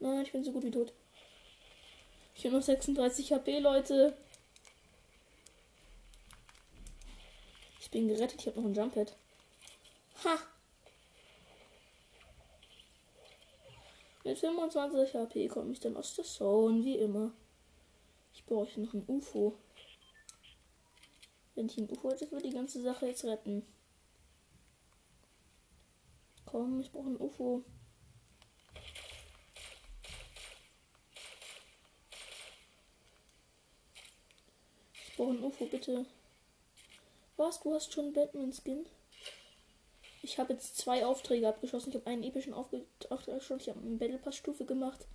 Nein, 0.00 0.22
ich 0.22 0.32
bin 0.32 0.44
so 0.44 0.52
gut 0.52 0.64
wie 0.64 0.70
tot. 0.70 0.92
Ich 2.34 2.44
habe 2.44 2.56
noch 2.56 2.62
36 2.62 3.32
HP, 3.32 3.58
Leute. 3.60 4.16
Ich 7.80 7.90
bin 7.90 8.08
gerettet, 8.08 8.40
ich 8.40 8.46
habe 8.46 8.60
noch 8.60 8.66
ein 8.66 8.74
Jump 8.74 8.94
Pad. 8.94 9.16
Ha! 10.24 10.38
Mit 14.24 14.38
25 14.38 15.14
HP 15.14 15.48
komme 15.48 15.72
ich 15.72 15.80
dann 15.80 15.96
aus 15.96 16.16
der 16.16 16.24
Zone, 16.24 16.84
wie 16.84 16.96
immer. 16.98 17.32
Ich 18.34 18.44
brauche 18.44 18.80
noch 18.80 18.92
ein 18.92 19.04
UFO. 19.06 19.56
Wenn 21.54 21.66
ich 21.66 21.78
UFO 21.78 22.10
hätte, 22.10 22.30
würde 22.30 22.48
die 22.48 22.54
ganze 22.54 22.82
Sache 22.82 23.06
jetzt 23.06 23.24
retten. 23.24 23.64
Komm, 26.46 26.80
ich 26.80 26.90
brauche 26.90 27.08
ein 27.08 27.20
UFO. 27.20 27.62
Ich 35.08 35.16
brauche 35.16 35.30
ein 35.30 35.42
UFO, 35.44 35.66
bitte. 35.66 36.06
Was? 37.36 37.60
Du 37.60 37.72
hast 37.72 37.92
schon 37.92 38.12
Batman-Skin? 38.12 38.86
Ich 40.22 40.38
habe 40.38 40.54
jetzt 40.54 40.76
zwei 40.78 41.04
Aufträge 41.04 41.48
abgeschlossen. 41.48 41.90
Ich 41.90 41.96
habe 41.96 42.06
einen 42.06 42.24
epischen 42.24 42.54
Auftrag 42.54 42.82
abgeschlossen. 43.10 43.60
Ich 43.60 43.68
habe 43.68 43.80
eine 43.80 43.96
Battle 43.96 44.18
Pass 44.18 44.36
Stufe 44.36 44.64
gemacht. 44.64 45.06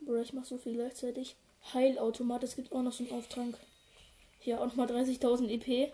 Bruder, 0.00 0.22
ich 0.22 0.32
mache 0.32 0.46
so 0.46 0.58
viel 0.58 0.74
gleichzeitig. 0.74 1.36
Heilautomat, 1.72 2.42
es 2.42 2.56
gibt 2.56 2.72
auch 2.72 2.82
noch 2.82 2.92
so 2.92 3.04
einen 3.04 3.12
Auftrag. 3.12 3.54
Hier 4.38 4.60
auch 4.60 4.66
nochmal 4.66 4.86
30.000 4.86 5.48
EP. 5.48 5.92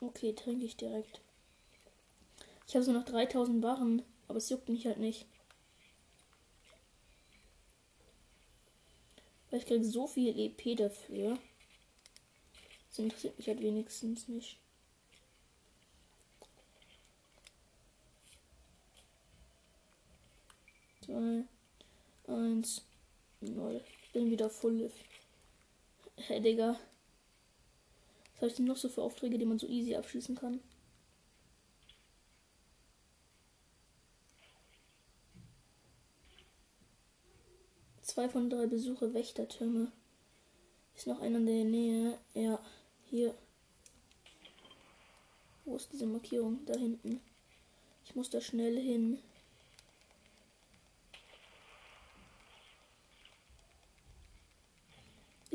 Okay, 0.00 0.32
trinke 0.34 0.64
ich 0.64 0.76
direkt. 0.76 1.20
Ich 2.66 2.74
habe 2.74 2.84
so 2.84 2.92
noch 2.92 3.04
3000 3.04 3.60
Barren, 3.60 4.02
aber 4.28 4.38
es 4.38 4.50
juckt 4.50 4.68
mich 4.68 4.86
halt 4.86 4.98
nicht. 4.98 5.26
Weil 9.50 9.60
ich 9.60 9.66
kriege 9.66 9.84
so 9.84 10.06
viel 10.06 10.38
EP 10.38 10.76
dafür. 10.76 11.38
Das 12.88 12.98
interessiert 12.98 13.38
mich 13.38 13.48
halt 13.48 13.60
wenigstens 13.60 14.28
nicht. 14.28 14.58
Zwei, 21.00 21.44
eins, 22.26 22.82
null. 23.40 23.84
Bin 24.14 24.30
wieder 24.30 24.48
voll. 24.48 24.92
Hä, 26.16 26.40
Digga. 26.40 26.78
Was 28.34 28.36
habe 28.36 28.46
ich 28.46 28.54
denn 28.54 28.66
noch 28.66 28.76
so 28.76 28.88
für 28.88 29.02
Aufträge, 29.02 29.38
die 29.38 29.44
man 29.44 29.58
so 29.58 29.66
easy 29.66 29.96
abschließen 29.96 30.36
kann? 30.36 30.60
Zwei 38.02 38.28
von 38.28 38.48
drei 38.48 38.68
Besuche 38.68 39.12
Wächtertürme. 39.14 39.90
Ist 40.94 41.08
noch 41.08 41.20
einer 41.20 41.38
in 41.38 41.46
der 41.46 41.64
Nähe. 41.64 42.18
Ja, 42.34 42.60
hier. 43.10 43.34
Wo 45.64 45.74
ist 45.74 45.92
diese 45.92 46.06
Markierung? 46.06 46.64
Da 46.66 46.74
hinten. 46.74 47.20
Ich 48.04 48.14
muss 48.14 48.30
da 48.30 48.40
schnell 48.40 48.78
hin. 48.78 49.18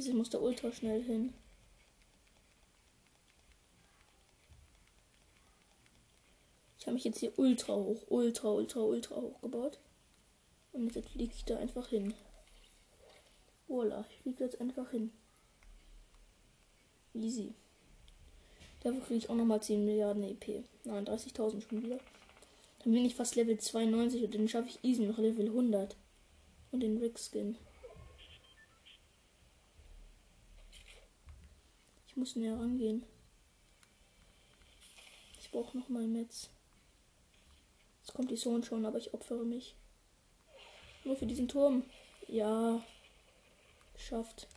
Ich 0.07 0.13
muss 0.13 0.29
da 0.29 0.37
ultra 0.37 0.71
schnell 0.71 1.03
hin. 1.03 1.33
Ich 6.79 6.87
habe 6.87 6.93
mich 6.93 7.03
jetzt 7.03 7.19
hier 7.19 7.37
ultra 7.37 7.75
hoch, 7.75 8.03
ultra, 8.07 8.49
ultra, 8.49 8.79
ultra 8.79 9.15
hoch 9.17 9.41
gebaut. 9.41 9.77
Und 10.71 10.95
jetzt 10.95 11.09
fliege 11.09 11.33
ich 11.35 11.43
da 11.43 11.57
einfach 11.57 11.89
hin. 11.89 12.13
Voila, 13.67 14.05
ich 14.09 14.21
fliege 14.21 14.45
jetzt 14.45 14.61
einfach 14.61 14.89
hin. 14.89 15.11
Easy. 17.13 17.53
Dafür 18.81 19.01
kriege 19.01 19.17
ich 19.17 19.29
auch 19.29 19.35
nochmal 19.35 19.61
10 19.61 19.83
Milliarden 19.83 20.23
EP. 20.23 20.63
Nein, 20.85 21.05
30.000 21.05 21.61
schon 21.67 21.83
wieder. 21.83 21.99
Dann 22.83 22.93
bin 22.93 23.03
ich 23.03 23.15
fast 23.15 23.35
Level 23.35 23.59
92 23.59 24.23
und 24.23 24.33
dann 24.33 24.47
schaffe 24.47 24.69
ich 24.69 24.79
easy 24.81 25.03
noch 25.03 25.17
Level 25.17 25.47
100. 25.47 25.97
Und 26.71 26.79
den 26.79 26.97
Rick 26.99 27.19
Skin. 27.19 27.57
Muss 32.19 32.35
näher 32.35 32.59
rangehen. 32.59 33.03
Ich 35.39 35.49
brauche 35.51 35.77
noch 35.77 35.87
mal 35.89 36.05
Metz. 36.05 36.49
Jetzt 38.01 38.13
kommt 38.13 38.29
die 38.29 38.35
Zone 38.35 38.63
schon, 38.63 38.85
aber 38.85 38.97
ich 38.97 39.13
opfere 39.13 39.45
mich. 39.45 39.75
Nur 41.05 41.15
für 41.15 41.25
diesen 41.25 41.47
Turm. 41.47 41.83
Ja. 42.27 42.83
Geschafft. 43.93 44.47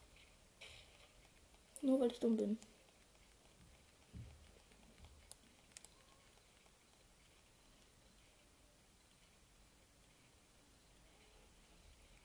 Nur 1.81 2.01
weil 2.01 2.11
ich 2.11 2.21
dumm 2.21 2.37
bin. 2.37 2.59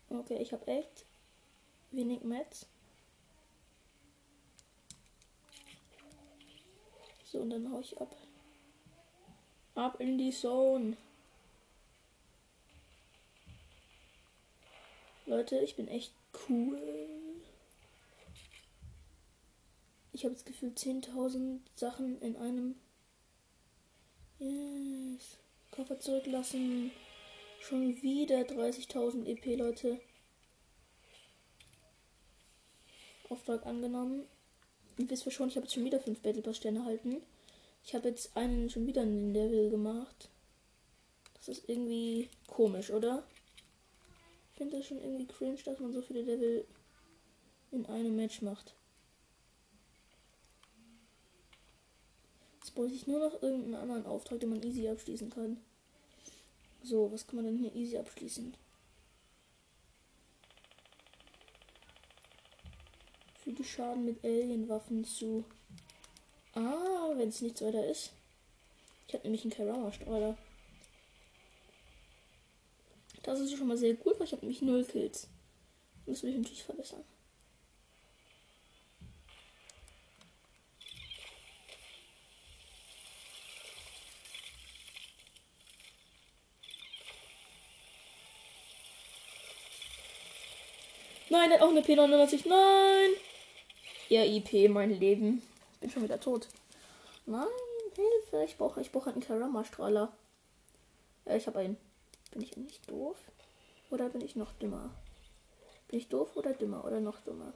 Okay, 0.09 0.37
ich 0.41 0.51
habe 0.51 0.65
echt 0.67 1.05
wenig 1.91 2.23
Metz. 2.23 2.65
So, 7.31 7.39
und 7.39 7.49
dann 7.49 7.69
hau 7.71 7.81
ich 7.81 7.99
ab. 7.99 8.15
Ab 9.75 9.99
in 9.99 10.17
die 10.17 10.31
Zone. 10.31 10.95
Leute, 15.25 15.59
ich 15.59 15.75
bin 15.75 15.89
echt 15.89 16.13
cool. 16.47 16.79
Ich 20.13 20.23
habe 20.23 20.33
das 20.33 20.45
Gefühl 20.45 20.69
10.000 20.69 21.59
Sachen 21.75 22.21
in 22.21 22.37
einem. 22.37 22.75
Yes. 24.39 25.37
Koffer 25.71 25.99
zurücklassen. 25.99 26.91
Schon 27.59 28.01
wieder 28.01 28.39
30.000 28.39 29.25
EP, 29.25 29.57
Leute. 29.57 29.99
Auftrag 33.29 33.65
angenommen. 33.65 34.25
Und 34.97 35.09
wisst 35.09 35.25
ihr 35.25 35.31
schon, 35.31 35.49
ich 35.49 35.57
habe 35.57 35.69
schon 35.69 35.85
wieder 35.85 35.99
5 35.99 36.19
Battle 36.21 36.41
Pass 36.41 36.57
Sterne 36.57 36.79
erhalten. 36.79 37.17
Ich 37.83 37.93
habe 37.93 38.09
jetzt 38.09 38.35
einen 38.35 38.69
schon 38.69 38.87
wieder 38.87 39.03
in 39.03 39.33
den 39.33 39.33
Level 39.33 39.69
gemacht. 39.69 40.29
Das 41.35 41.47
ist 41.47 41.69
irgendwie 41.69 42.29
komisch, 42.47 42.89
oder? 42.91 43.23
Ich 44.51 44.57
finde 44.57 44.77
das 44.77 44.87
schon 44.87 45.01
irgendwie 45.01 45.27
cringe, 45.27 45.61
dass 45.63 45.79
man 45.79 45.93
so 45.93 46.01
viele 46.01 46.21
Level 46.23 46.65
in 47.71 47.85
einem 47.85 48.15
Match 48.15 48.41
macht. 48.41 48.73
Jetzt 52.59 52.73
brauche 52.73 52.87
ich 52.87 53.07
nur 53.07 53.19
noch 53.19 53.41
irgendeinen 53.41 53.75
anderen 53.75 54.05
Auftrag, 54.05 54.39
den 54.39 54.49
man 54.49 54.63
easy 54.63 54.87
abschließen 54.89 55.29
kann. 55.29 55.57
So, 56.83 57.11
was 57.11 57.27
kann 57.27 57.37
man 57.37 57.45
denn 57.45 57.57
hier 57.57 57.73
easy 57.75 57.97
abschließen? 57.97 58.55
Füge 63.47 63.63
Schaden 63.63 64.03
mit 64.03 64.25
Alienwaffen 64.25 65.05
zu. 65.05 65.45
Ah, 66.53 67.13
wenn 67.15 67.29
es 67.29 67.39
nichts 67.39 67.61
weiter 67.61 67.87
ist. 67.89 68.11
Ich 69.07 69.13
habe 69.13 69.23
nämlich 69.23 69.43
einen 69.43 69.53
Karama-Strahler. 69.53 70.37
Das 73.23 73.39
ist 73.39 73.55
schon 73.57 73.67
mal 73.67 73.77
sehr 73.77 73.93
gut, 73.93 74.19
weil 74.19 74.27
ich 74.27 74.33
habe 74.33 74.41
nämlich 74.41 74.61
null 74.61 74.83
Kills. 74.83 75.29
Das 76.05 76.23
will 76.23 76.31
ich 76.31 76.37
natürlich 76.39 76.63
verbessern. 76.65 77.05
Nein, 91.29 91.51
er 91.51 91.59
hat 91.59 91.61
auch 91.61 91.69
eine 91.69 91.79
P99. 91.79 92.45
Nein! 92.45 93.26
Ja, 94.09 94.23
IP, 94.23 94.69
mein 94.69 94.97
Leben. 94.97 95.41
Ich 95.73 95.79
bin 95.81 95.89
schon 95.89 96.03
wieder 96.03 96.17
tot. 96.17 96.47
Nein, 97.25 97.45
Hilfe. 97.93 98.45
Ich 98.45 98.57
brauche 98.57 98.79
ich 98.79 98.89
brauch 98.89 99.05
einen 99.05 99.19
Karama-Strahler. 99.19 100.13
Ja, 101.25 101.35
ich 101.35 101.45
habe 101.45 101.59
einen. 101.59 101.77
Bin 102.31 102.41
ich 102.41 102.55
nicht 102.55 102.89
doof? 102.89 103.17
Oder 103.89 104.07
bin 104.07 104.21
ich 104.21 104.37
noch 104.37 104.53
dümmer? 104.53 104.91
Bin 105.89 105.99
ich 105.99 106.07
doof 106.07 106.37
oder 106.37 106.53
dümmer? 106.53 106.85
Oder 106.85 107.01
noch 107.01 107.19
dümmer? 107.19 107.51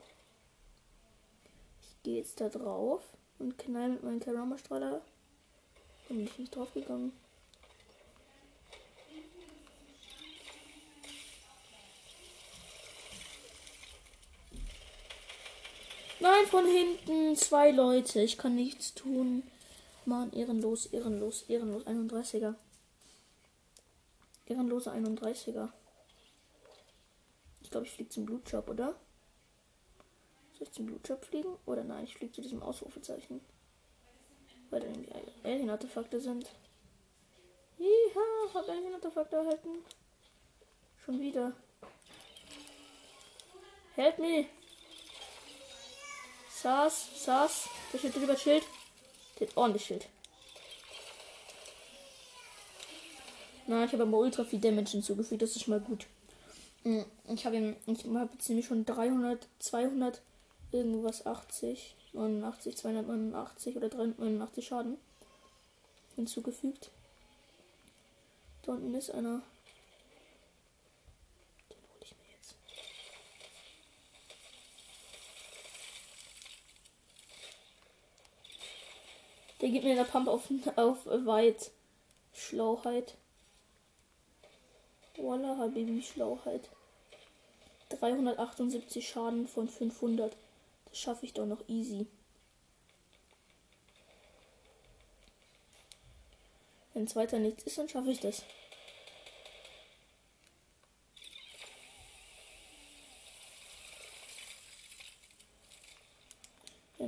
Ich 1.80 2.02
gehe 2.02 2.18
jetzt 2.18 2.38
da 2.42 2.50
drauf 2.50 3.02
und 3.38 3.56
knall 3.56 3.88
mit 3.88 4.02
meinem 4.02 4.20
Karama-Strahler. 4.20 5.00
Bin 6.08 6.20
ich 6.20 6.38
nicht 6.38 6.54
drauf 6.54 6.74
Nein, 16.22 16.46
von 16.46 16.64
hinten 16.64 17.34
zwei 17.34 17.72
Leute. 17.72 18.22
Ich 18.22 18.38
kann 18.38 18.54
nichts 18.54 18.94
tun. 18.94 19.42
Mann, 20.04 20.32
ehrenlos, 20.32 20.86
ehrenlos, 20.86 21.42
ehrenlos. 21.48 21.84
31er. 21.84 22.54
Ehrenlose 24.46 24.92
31er. 24.92 25.70
Ich 27.60 27.70
glaube, 27.72 27.86
ich 27.86 27.92
fliege 27.92 28.10
zum 28.10 28.24
Blutjob, 28.24 28.68
oder? 28.68 28.94
Soll 30.52 30.68
ich 30.68 30.70
zum 30.70 30.86
Blutjob 30.86 31.24
fliegen? 31.24 31.56
Oder 31.66 31.82
nein, 31.82 32.04
ich 32.04 32.14
fliege 32.14 32.32
zu 32.32 32.40
diesem 32.40 32.62
Ausrufezeichen. 32.62 33.40
Weil 34.70 34.80
da 34.82 34.86
irgendwie 34.86 35.12
Alien-Artefakte 35.42 36.20
sind. 36.20 36.48
Ja, 37.78 38.54
hab 38.54 38.68
Alien-Artefakte 38.68 39.34
erhalten. 39.34 39.70
Schon 41.04 41.20
wieder. 41.20 41.52
Help 43.96 44.20
me! 44.20 44.46
Saß, 46.62 47.24
saß. 47.24 47.68
Der 47.92 47.98
Schild 47.98 48.14
drüber 48.14 48.36
Schild. 48.36 48.62
Der 49.40 49.48
hat 49.48 49.56
ordentlich 49.56 49.84
Schild. 49.84 50.06
Na, 53.66 53.84
ich 53.84 53.92
habe 53.92 54.04
aber 54.04 54.18
ultra 54.18 54.44
viel 54.44 54.60
Damage 54.60 54.92
hinzugefügt. 54.92 55.42
Das 55.42 55.56
ist 55.56 55.66
mal 55.66 55.80
gut. 55.80 56.06
Hm, 56.84 57.04
ich 57.28 57.46
habe 57.46 57.56
ihm, 57.56 57.76
ich 57.86 58.04
habe 58.04 58.30
jetzt 58.32 58.48
nämlich 58.48 58.66
schon 58.66 58.84
300, 58.84 59.48
200, 59.58 60.20
irgendwas 60.70 61.26
80, 61.26 61.96
89, 62.12 62.76
289 62.76 63.76
oder 63.76 63.88
389 63.88 64.66
Schaden 64.66 64.98
hinzugefügt. 66.14 66.90
Da 68.62 68.72
unten 68.72 68.94
ist 68.94 69.10
einer. 69.10 69.42
Der 79.62 79.70
gibt 79.70 79.84
mir 79.84 79.94
der 79.94 80.04
Pump 80.04 80.26
auf, 80.26 80.50
auf 80.76 81.06
weit. 81.06 81.70
Schlauheit. 82.34 83.14
Voila, 85.16 85.56
Habibi, 85.56 86.02
Schlauheit. 86.02 86.68
378 87.90 89.08
Schaden 89.08 89.46
von 89.46 89.68
500. 89.68 90.36
Das 90.86 90.98
schaffe 90.98 91.26
ich 91.26 91.32
doch 91.32 91.46
noch 91.46 91.68
easy. 91.68 92.06
Wenn 96.92 97.04
es 97.04 97.14
weiter 97.14 97.38
nichts 97.38 97.62
ist, 97.62 97.78
dann 97.78 97.88
schaffe 97.88 98.10
ich 98.10 98.20
das. 98.20 98.42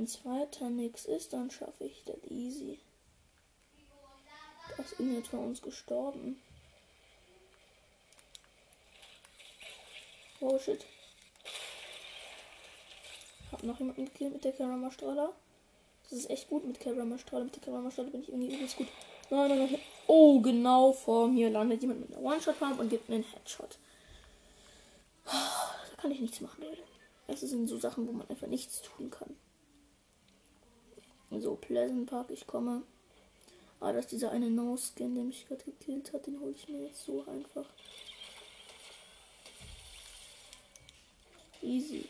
Wenn 0.05 0.11
es 0.11 0.23
weiter 0.23 0.69
nichts 0.69 1.05
ist, 1.05 1.33
dann 1.33 1.49
schaffe 1.49 1.83
ich 1.83 2.03
das 2.05 2.23
easy. 2.29 2.79
Da 4.77 4.83
ist 4.83 4.91
irgendjemand 4.91 5.27
von 5.27 5.39
uns 5.39 5.63
gestorben. 5.63 6.39
Oh 10.41 10.59
shit. 10.59 10.85
Hab 13.51 13.63
noch 13.63 13.79
jemanden 13.79 14.05
gekillt 14.05 14.33
mit 14.33 14.43
der 14.43 14.51
Karama-Strahler. 14.51 15.33
Das 16.03 16.11
ist 16.11 16.29
echt 16.29 16.49
gut 16.49 16.67
mit 16.67 16.79
Karama-Strahler. 16.79 17.45
Mit 17.45 17.55
der 17.55 17.63
Karama-Strahler 17.63 18.11
bin 18.11 18.21
ich 18.21 18.29
irgendwie 18.29 18.53
übelst 18.53 18.77
gut. 18.77 18.87
Nein, 19.31 19.49
nein, 19.49 19.57
nein. 19.57 19.79
Oh, 20.05 20.39
genau 20.39 20.93
vor 20.93 21.27
mir 21.27 21.49
landet 21.49 21.81
jemand 21.81 22.01
mit 22.01 22.15
einer 22.15 22.23
One-Shot-Pump 22.23 22.79
und 22.79 22.89
gibt 22.89 23.09
mir 23.09 23.15
einen 23.15 23.23
Headshot. 23.23 23.79
Da 25.25 25.31
kann 25.97 26.11
ich 26.11 26.19
nichts 26.19 26.41
machen, 26.41 26.63
Leute. 26.63 26.83
Das 27.25 27.39
sind 27.39 27.65
so 27.67 27.79
Sachen, 27.79 28.07
wo 28.07 28.11
man 28.11 28.29
einfach 28.29 28.45
nichts 28.45 28.83
tun 28.83 29.09
kann. 29.09 29.35
So, 31.41 31.55
Pleasant 31.55 32.09
Park, 32.09 32.31
ich 32.31 32.47
komme. 32.47 32.83
Ah, 33.79 33.91
das 33.91 34.05
ist 34.05 34.11
dieser 34.13 34.31
eine 34.31 34.49
No-Skin, 34.49 35.15
der 35.15 35.23
mich 35.23 35.47
gerade 35.47 35.63
gekillt 35.63 36.13
hat. 36.13 36.27
Den 36.27 36.39
hole 36.39 36.51
ich 36.51 36.67
mir 36.69 36.85
jetzt 36.85 37.03
so 37.05 37.25
einfach. 37.27 37.65
Easy. 41.61 42.05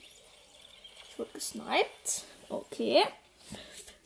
Ich 1.09 1.19
wurde 1.19 1.31
gesniped. 1.33 2.23
Okay. 2.49 3.03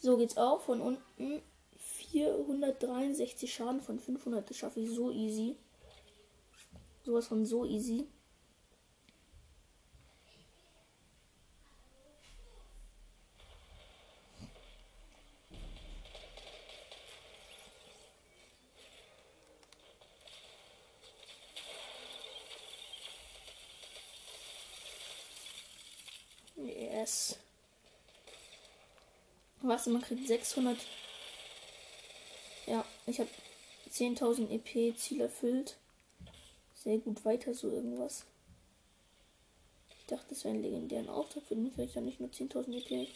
So 0.02 0.18
geht's 0.18 0.38
auch. 0.38 0.62
Von 0.62 0.80
unten 0.80 1.42
463 1.78 3.54
Schaden 3.54 3.82
von 3.82 4.00
500. 4.00 4.50
Das 4.50 4.58
schaffe 4.58 4.80
ich 4.80 4.90
so 4.90 5.12
easy. 5.12 5.56
Sowas 7.04 7.28
von 7.28 7.46
so 7.46 7.66
easy. 7.66 8.08
Yes. 27.00 27.40
Was, 29.62 29.88
man 29.88 30.02
kriegt 30.02 30.28
600. 30.28 30.78
Ja, 32.68 32.84
ich 33.06 33.20
habe 33.20 33.30
10.000 33.90 34.50
EP 34.50 34.98
Ziel 34.98 35.22
erfüllt. 35.22 35.78
Sehr 36.76 36.98
gut, 36.98 37.24
weiter 37.24 37.54
so 37.54 37.70
irgendwas. 37.70 38.26
Ich 40.02 40.08
dachte, 40.08 40.26
das 40.30 40.44
wäre 40.44 40.56
ein 40.56 40.62
legendären 40.62 41.08
Auftrag 41.08 41.44
für 41.48 41.56
mich, 41.56 41.78
weil 41.78 41.86
ich 41.86 41.96
ja 41.96 42.02
nicht 42.02 42.20
nur 42.20 42.32
10.000 42.32 42.76
EP. 42.76 43.08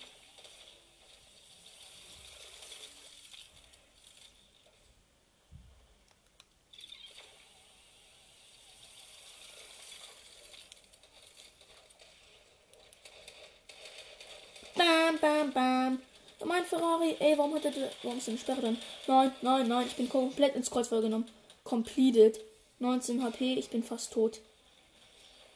Bam, 14.75 15.17
bam, 15.19 15.51
bam. 15.51 15.99
Mein 16.45 16.65
Ferrari. 16.65 17.15
Ey, 17.19 17.37
warum 17.37 17.53
hat 17.55 17.65
er. 17.65 17.71
Warum 18.01 18.12
ist 18.27 18.41
Sperre 18.41 18.61
drin? 18.61 18.77
Nein, 19.07 19.31
nein, 19.41 19.67
nein. 19.67 19.87
Ich 19.87 19.95
bin 19.95 20.09
komplett 20.09 20.55
ins 20.55 20.71
Kreuzfeuer 20.71 21.01
genommen. 21.01 21.29
Completed. 21.63 22.39
19 22.79 23.23
HP. 23.23 23.53
Ich 23.53 23.69
bin 23.69 23.83
fast 23.83 24.13
tot. 24.13 24.41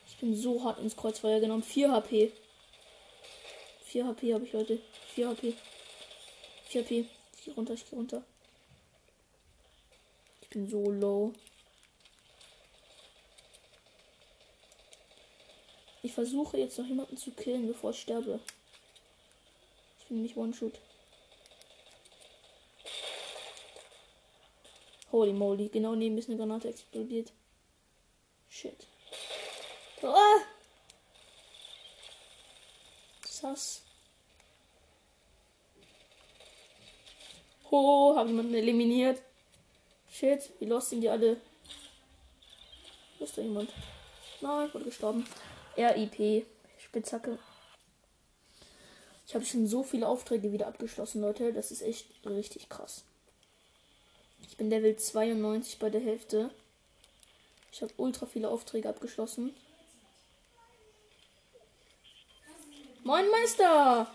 Ich 0.08 0.18
bin 0.18 0.36
so 0.36 0.64
hart 0.64 0.80
ins 0.80 0.96
Kreuzfeuer 0.96 1.40
genommen. 1.40 1.64
4 1.64 1.92
HP. 1.92 2.32
4 3.86 4.08
HP 4.08 4.34
habe 4.34 4.46
ich, 4.46 4.54
Leute. 4.54 4.80
4 5.16 5.30
HP. 5.30 5.54
4 6.70 6.82
HP. 6.82 7.06
Ich 7.38 7.46
geh 7.46 7.52
runter, 7.52 7.74
ich 7.74 7.90
geh 7.90 7.96
runter. 7.96 8.24
Ich 10.42 10.50
bin 10.50 10.68
so 10.68 10.90
low. 10.92 11.34
Ich 16.04 16.14
versuche 16.14 16.58
jetzt 16.58 16.78
noch 16.78 16.86
jemanden 16.86 17.18
zu 17.18 17.32
killen, 17.32 17.68
bevor 17.68 17.92
ich 17.92 18.00
sterbe. 18.00 18.40
Ich 20.00 20.06
bin 20.06 20.22
nicht 20.22 20.38
One-Shoot. 20.38 20.80
Holy 25.12 25.34
moly, 25.34 25.70
genau 25.70 25.96
neben 25.96 26.18
ist 26.18 26.30
eine 26.30 26.38
Granate 26.38 26.70
explodiert. 26.70 27.32
Shit. 28.50 28.88
Ah! 30.04 30.42
Sass. 33.26 33.84
Oh, 37.70 38.16
habe 38.16 38.30
jemanden 38.30 38.54
eliminiert. 38.54 39.22
Shit, 40.10 40.52
wie 40.60 40.66
lost 40.66 40.90
sind 40.90 41.02
die 41.02 41.10
alle? 41.10 41.38
Wo 43.18 43.26
ist 43.26 43.38
da 43.38 43.42
jemand? 43.42 43.72
Nein, 44.42 44.68
ich 44.68 44.74
wurde 44.74 44.86
gestorben. 44.86 45.28
RIP. 45.78 46.46
Spitzhacke. 46.80 47.38
Ich 49.28 49.36
habe 49.36 49.46
schon 49.46 49.68
so 49.68 49.84
viele 49.84 50.08
Aufträge 50.08 50.54
wieder 50.54 50.68
abgeschlossen, 50.68 51.22
Leute. 51.22 51.52
Das 51.52 51.72
ist 51.72 51.82
echt 51.82 52.08
richtig 52.26 52.70
krass. 52.70 53.04
Ich 54.42 54.58
bin 54.58 54.70
Level 54.70 54.96
92 54.96 55.80
bei 55.80 55.90
der 55.90 56.02
Hälfte. 56.02 56.52
Ich 57.72 57.82
habe 57.82 57.94
ultra 57.98 58.26
viele 58.26 58.50
Aufträge 58.50 58.90
abgeschlossen. 58.90 59.54
Moin 63.04 63.30
Meister! 63.30 64.12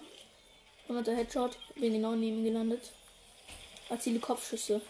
100er 0.88 1.14
Headshot. 1.14 1.56
Bin 1.76 1.92
genau 1.92 2.14
neben 2.14 2.38
ihm 2.38 2.44
gelandet. 2.44 2.92
Erziele 3.88 4.20
Kopfschüsse. 4.20 4.80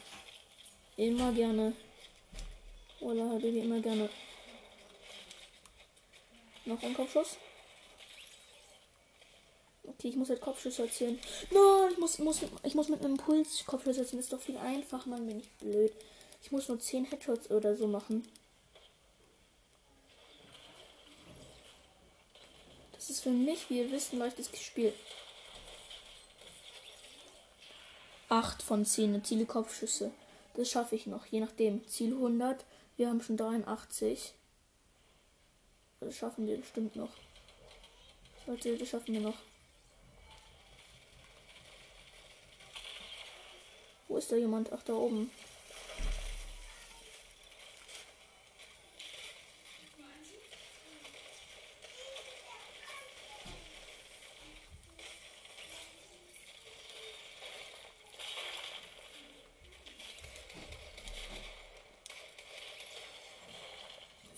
Immer 0.96 1.32
gerne. 1.32 1.74
Oder 3.00 3.28
hatte 3.30 3.46
ich 3.46 3.62
immer 3.62 3.80
gerne. 3.80 4.08
Noch 6.64 6.82
ein 6.82 6.94
Kopfschuss. 6.94 7.36
Okay, 9.84 10.08
ich 10.08 10.16
muss 10.16 10.28
halt 10.28 10.40
Kopfschüsse 10.40 10.82
erzählen. 10.82 11.18
Nein, 11.50 11.92
ich 11.92 11.98
muss, 11.98 12.18
muss, 12.18 12.40
ich 12.62 12.74
muss 12.74 12.88
mit 12.88 13.00
einem 13.00 13.12
Impuls 13.12 13.64
Kopfschüsse 13.66 14.00
erzählen. 14.00 14.18
Das 14.18 14.26
ist 14.26 14.32
doch 14.32 14.40
viel 14.40 14.56
einfacher, 14.56 15.08
man 15.08 15.26
bin 15.26 15.40
ich 15.40 15.50
blöd. 15.58 15.92
Ich 16.42 16.52
muss 16.52 16.68
nur 16.68 16.78
10 16.78 17.06
Headshots 17.06 17.50
oder 17.50 17.76
so 17.76 17.86
machen. 17.86 18.26
Das 22.92 23.10
ist 23.10 23.20
für 23.20 23.30
mich, 23.30 23.68
wie 23.70 23.80
ihr 23.80 23.90
wisst, 23.90 24.12
ein 24.12 24.18
leichtes 24.18 24.48
Spiel. 24.60 24.92
8 28.28 28.62
von 28.62 28.84
10 28.84 29.24
Ziele 29.24 29.46
Kopfschüsse. 29.46 30.12
Das 30.54 30.70
schaffe 30.70 30.94
ich 30.94 31.06
noch, 31.06 31.26
je 31.26 31.40
nachdem. 31.40 31.86
Ziel 31.86 32.12
100. 32.14 32.64
Wir 32.96 33.08
haben 33.08 33.20
schon 33.20 33.36
83. 33.36 34.32
Das 36.00 36.16
schaffen 36.16 36.46
wir 36.46 36.56
bestimmt 36.56 36.96
noch. 36.96 37.10
Leute, 38.46 38.76
das 38.76 38.88
schaffen 38.88 39.14
wir 39.14 39.20
noch. 39.20 39.36
Wo 44.12 44.18
ist 44.18 44.30
da 44.30 44.36
jemand? 44.36 44.70
Ach, 44.74 44.82
da 44.82 44.92
oben. 44.92 45.30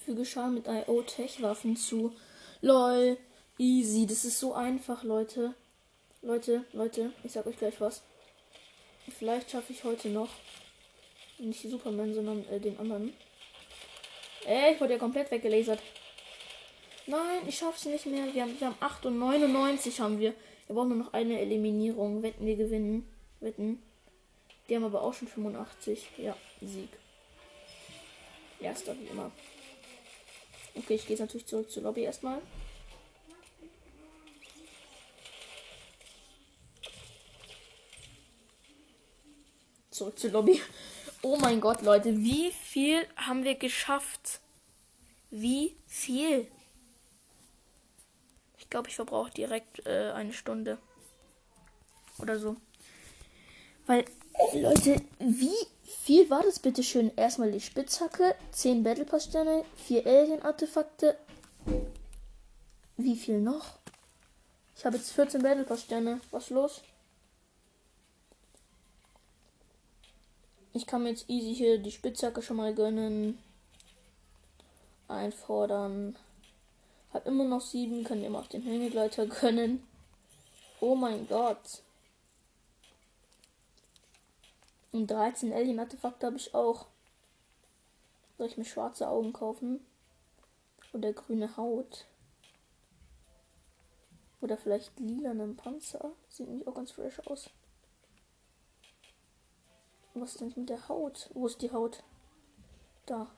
Füge 0.04 0.24
Schaden 0.24 0.54
mit 0.54 0.68
IO-Tech-Waffen 0.68 1.76
zu. 1.76 2.14
Lol. 2.60 3.18
Easy. 3.58 4.06
Das 4.06 4.24
ist 4.24 4.38
so 4.38 4.54
einfach, 4.54 5.02
Leute. 5.02 5.54
Leute, 6.22 6.64
Leute, 6.72 7.12
ich 7.24 7.32
sag 7.32 7.44
euch 7.48 7.58
gleich 7.58 7.80
was. 7.80 8.02
Vielleicht 9.10 9.50
schaffe 9.50 9.72
ich 9.72 9.84
heute 9.84 10.08
noch. 10.08 10.30
Nicht 11.38 11.62
Superman, 11.62 12.14
sondern 12.14 12.46
äh, 12.48 12.60
den 12.60 12.78
anderen. 12.78 13.12
Ey, 14.46 14.74
ich 14.74 14.80
wurde 14.80 14.94
ja 14.94 14.98
komplett 14.98 15.30
weggelasert. 15.30 15.80
Nein, 17.06 17.42
ich 17.46 17.58
schaff's 17.58 17.84
nicht 17.84 18.06
mehr. 18.06 18.32
Wir 18.32 18.42
haben, 18.42 18.58
wir 18.58 18.66
haben 18.66 18.76
8 18.80 19.06
und 19.06 19.18
99 19.18 20.00
haben 20.00 20.18
wir. 20.18 20.34
Wir 20.66 20.74
brauchen 20.74 20.90
nur 20.90 20.98
noch 20.98 21.12
eine 21.12 21.40
Eliminierung. 21.40 22.22
Wetten, 22.22 22.46
wir 22.46 22.56
gewinnen. 22.56 23.08
Wetten. 23.40 23.82
Die 24.68 24.76
haben 24.76 24.84
aber 24.84 25.02
auch 25.02 25.12
schon 25.12 25.28
85. 25.28 26.06
Ja, 26.18 26.36
Sieg. 26.60 26.88
Erster 28.60 28.98
wie 28.98 29.06
immer. 29.06 29.30
Okay, 30.74 30.94
ich 30.94 31.06
gehe 31.06 31.18
natürlich 31.18 31.46
zurück 31.46 31.70
zur 31.70 31.82
Lobby 31.82 32.02
erstmal. 32.02 32.40
Zurück 39.94 40.18
zur 40.18 40.32
Lobby. 40.32 40.60
Oh 41.22 41.36
mein 41.36 41.60
Gott, 41.60 41.82
Leute, 41.82 42.16
wie 42.16 42.50
viel 42.50 43.06
haben 43.14 43.44
wir 43.44 43.54
geschafft? 43.54 44.40
Wie 45.30 45.76
viel? 45.86 46.48
Ich 48.58 48.68
glaube, 48.68 48.88
ich 48.88 48.96
verbrauche 48.96 49.30
direkt 49.30 49.86
äh, 49.86 50.10
eine 50.10 50.32
Stunde. 50.32 50.78
Oder 52.18 52.40
so. 52.40 52.56
Weil, 53.86 54.04
Leute, 54.52 55.00
wie 55.20 55.54
viel 55.84 56.28
war 56.28 56.42
das 56.42 56.58
bitte 56.58 56.82
schön? 56.82 57.12
Erstmal 57.14 57.52
die 57.52 57.60
Spitzhacke, 57.60 58.34
10 58.50 58.82
Battle 58.82 59.04
Pass 59.04 59.26
Sterne, 59.26 59.64
4 59.86 60.04
Alien-Artefakte. 60.04 61.16
Wie 62.96 63.14
viel 63.14 63.40
noch? 63.40 63.78
Ich 64.76 64.84
habe 64.84 64.96
jetzt 64.96 65.12
14 65.12 65.40
Battle 65.40 65.62
Pass 65.62 65.82
Sterne. 65.82 66.20
Was 66.32 66.50
los? 66.50 66.82
Ich 70.76 70.88
kann 70.88 71.04
mir 71.04 71.10
jetzt 71.10 71.30
easy 71.30 71.54
hier 71.54 71.78
die 71.78 71.92
Spitzhacke 71.92 72.42
schon 72.42 72.56
mal 72.56 72.74
gönnen. 72.74 73.38
Einfordern. 75.06 76.16
Hab 77.12 77.26
immer 77.26 77.44
noch 77.44 77.60
sieben, 77.60 78.02
kann 78.02 78.20
mir 78.20 78.36
auch 78.36 78.48
den 78.48 78.62
Hängegleiter 78.62 79.26
gönnen. 79.26 79.86
Oh 80.80 80.96
mein 80.96 81.28
Gott. 81.28 81.82
Und 84.90 85.06
13 85.06 85.52
Alien-Artefakte 85.52 86.26
habe 86.26 86.36
ich 86.36 86.52
auch. 86.56 86.86
Soll 88.36 88.48
ich 88.48 88.58
mir 88.58 88.64
schwarze 88.64 89.08
Augen 89.08 89.32
kaufen? 89.32 89.78
Oder 90.92 91.12
grüne 91.12 91.56
Haut? 91.56 92.06
Oder 94.40 94.56
vielleicht 94.56 94.98
lilanen 94.98 95.54
Panzer? 95.54 96.10
Sieht 96.28 96.48
nämlich 96.48 96.66
auch 96.66 96.74
ganz 96.74 96.90
fresh 96.90 97.20
aus. 97.26 97.48
Was 100.14 100.30
ist 100.30 100.40
denn 100.40 100.52
mit 100.54 100.68
der 100.70 100.88
Haut? 100.88 101.28
Wo 101.34 101.46
ist 101.46 101.60
die 101.60 101.72
Haut? 101.72 102.02
Da. 103.06 103.30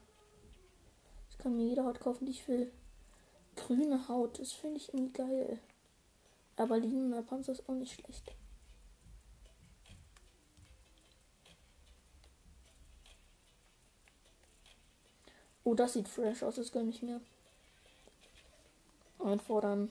Ich 1.31 1.39
kann 1.39 1.57
mir 1.57 1.67
jede 1.67 1.85
Haut 1.85 2.01
kaufen, 2.01 2.27
die 2.27 2.33
ich 2.33 2.47
will. 2.49 2.71
Grüne 3.57 4.09
Haut, 4.09 4.39
das 4.39 4.53
finde 4.53 4.77
ich 4.77 4.93
irgendwie 4.93 5.12
geil. 5.12 5.59
Aber 6.57 6.79
lilaner 6.79 7.23
Panzer 7.23 7.53
ist 7.53 7.69
auch 7.69 7.75
nicht 7.75 7.95
schlecht. 7.95 8.33
Oh, 15.65 15.75
das 15.75 15.95
sieht 15.95 16.09
fresh 16.09 16.43
aus, 16.43 16.57
das 16.57 16.71
gönne 16.71 16.91
ich 16.91 17.03
mir. 17.03 17.21
Einfordern. 19.19 19.91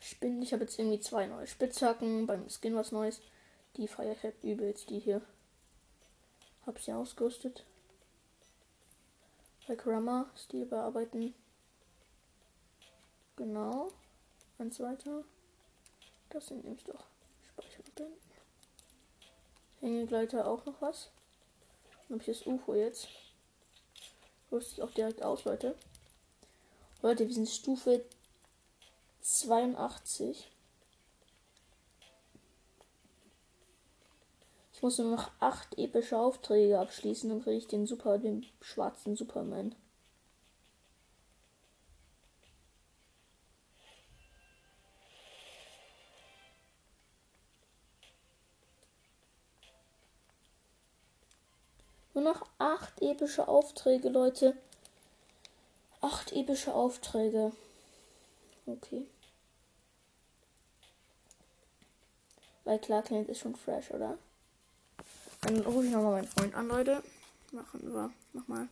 Spinnen. 0.00 0.42
Ich 0.42 0.52
habe 0.52 0.62
jetzt 0.62 0.78
irgendwie 0.78 1.00
zwei 1.00 1.26
neue 1.26 1.46
Spitzhacken. 1.46 2.26
Beim 2.26 2.48
Skin 2.48 2.76
was 2.76 2.92
Neues. 2.92 3.20
Die 3.76 3.88
feiere 3.88 4.12
ich 4.12 4.22
halt 4.22 4.42
übelst. 4.42 4.90
Die 4.90 4.98
hier. 4.98 5.22
Hab 6.66 6.78
sie 6.78 6.92
ausgerüstet. 6.92 7.64
Bei 9.66 9.74
Grammar. 9.74 10.30
Stil 10.36 10.66
bearbeiten. 10.66 11.34
Genau. 13.36 13.88
Eins 14.58 14.80
weiter. 14.80 15.24
Das 16.30 16.46
sind 16.46 16.64
nämlich 16.64 16.84
doch 16.84 17.04
Speicherbetten. 17.52 18.06
Hängegleiter 19.80 20.46
auch 20.46 20.64
noch 20.64 20.80
was 20.80 21.10
habe 22.12 22.20
ich 22.20 22.38
das 22.38 22.46
UFO 22.46 22.74
jetzt. 22.74 23.08
Rüste 24.50 24.74
ich 24.74 24.82
auch 24.82 24.90
direkt 24.90 25.22
aus, 25.22 25.44
Leute. 25.44 25.74
Leute, 27.00 27.26
wir 27.26 27.34
sind 27.34 27.48
Stufe 27.48 28.04
82. 29.22 30.50
Ich 34.82 34.84
muss 34.84 34.98
nur 34.98 35.14
noch 35.14 35.30
acht 35.38 35.78
epische 35.78 36.18
Aufträge 36.18 36.80
abschließen, 36.80 37.30
dann 37.30 37.40
kriege 37.40 37.56
ich 37.56 37.68
den 37.68 37.86
Super, 37.86 38.18
den 38.18 38.44
schwarzen 38.60 39.14
Superman. 39.14 39.76
Nur 52.12 52.24
noch 52.24 52.44
acht 52.58 53.00
epische 53.00 53.46
Aufträge, 53.46 54.08
Leute. 54.08 54.56
Acht 56.00 56.32
epische 56.32 56.74
Aufträge. 56.74 57.52
Okay. 58.66 59.06
Weil 62.64 62.80
klar 62.80 63.04
klingt 63.04 63.28
ist 63.28 63.38
schon 63.38 63.54
fresh, 63.54 63.92
oder? 63.92 64.18
Dann 65.42 65.60
rufe 65.60 65.86
ich 65.86 65.92
nochmal 65.92 66.12
meinen 66.12 66.28
Freund 66.28 66.54
an, 66.54 66.68
Leute. 66.68 67.02
Machen 67.50 67.92
wir 67.92 68.10
nochmal. 68.32 68.68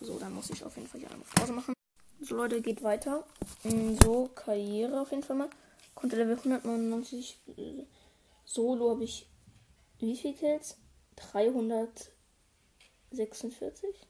So, 0.00 0.18
dann 0.18 0.34
muss 0.34 0.50
ich 0.50 0.64
auf 0.64 0.76
jeden 0.76 0.88
Fall 0.88 1.00
hier 1.00 1.10
eine 1.10 1.22
Pause 1.22 1.52
machen. 1.52 1.74
So, 2.20 2.36
Leute, 2.36 2.60
geht 2.60 2.82
weiter. 2.82 3.24
Mm, 3.62 3.94
so, 4.02 4.28
Karriere 4.34 5.00
auf 5.00 5.10
jeden 5.10 5.22
Fall 5.22 5.36
mal. 5.36 5.48
Konnte 5.94 6.16
Level 6.16 6.36
199. 6.36 7.38
Solo 8.44 8.90
habe 8.90 9.04
ich 9.04 9.28
wie 9.98 10.16
viel 10.16 10.34
Kills? 10.34 10.76
346. 11.16 14.06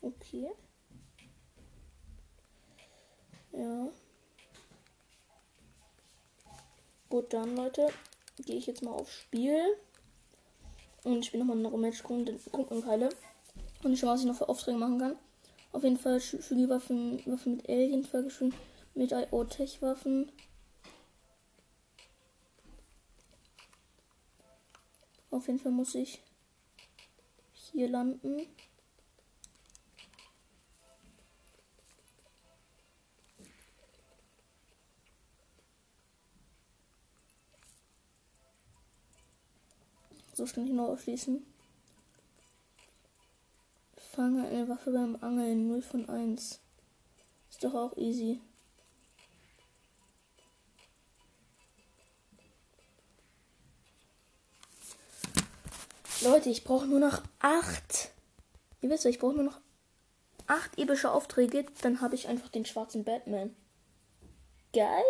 Okay. 0.00 0.50
Ja. 3.52 3.90
Gut, 7.16 7.32
dann, 7.32 7.56
Leute, 7.56 7.88
gehe 8.44 8.56
ich 8.56 8.66
jetzt 8.66 8.82
mal 8.82 8.90
auf 8.90 9.10
Spiel. 9.10 9.58
Und 11.02 11.20
ich 11.20 11.26
spiele 11.28 11.46
nochmal 11.46 11.64
eine 11.64 11.74
Match 11.78 12.02
Grundkeile. 12.02 13.08
Und 13.82 13.94
ich 13.94 14.00
schaue, 14.00 14.10
was 14.10 14.20
ich 14.20 14.26
noch 14.26 14.36
für 14.36 14.50
Aufträge 14.50 14.76
machen 14.76 14.98
kann. 14.98 15.16
Auf 15.72 15.82
jeden 15.82 15.96
Fall 15.96 16.20
die 16.20 16.68
Waffen, 16.68 17.22
mit 17.24 17.70
Alien, 17.70 18.04
Folgeschwingen 18.04 18.54
mit 18.94 19.12
IO-Tech-Waffen. 19.12 20.30
Auf 25.30 25.46
jeden 25.46 25.58
Fall 25.58 25.72
muss 25.72 25.94
ich 25.94 26.22
hier 27.54 27.88
landen. 27.88 28.46
So 40.36 40.44
schnell 40.44 40.66
noch 40.66 40.90
aufschließen. 40.90 41.42
Fange 43.96 44.46
eine 44.46 44.68
Waffe 44.68 44.90
beim 44.90 45.16
Angeln 45.22 45.66
0 45.66 45.80
von 45.80 46.10
1. 46.10 46.60
Ist 47.48 47.64
doch 47.64 47.72
auch 47.72 47.96
easy. 47.96 48.42
Leute, 56.20 56.50
ich 56.50 56.64
brauche 56.64 56.86
nur 56.86 57.00
noch 57.00 57.22
acht. 57.38 58.10
Ihr 58.82 58.90
wisst 58.90 59.04
ja, 59.04 59.10
ich 59.10 59.18
brauche 59.18 59.36
nur 59.36 59.44
noch 59.44 59.60
acht 60.46 60.78
epische 60.78 61.12
Aufträge. 61.12 61.64
Dann 61.80 62.02
habe 62.02 62.14
ich 62.14 62.28
einfach 62.28 62.50
den 62.50 62.66
schwarzen 62.66 63.04
Batman. 63.04 63.56
Geil. 64.74 65.02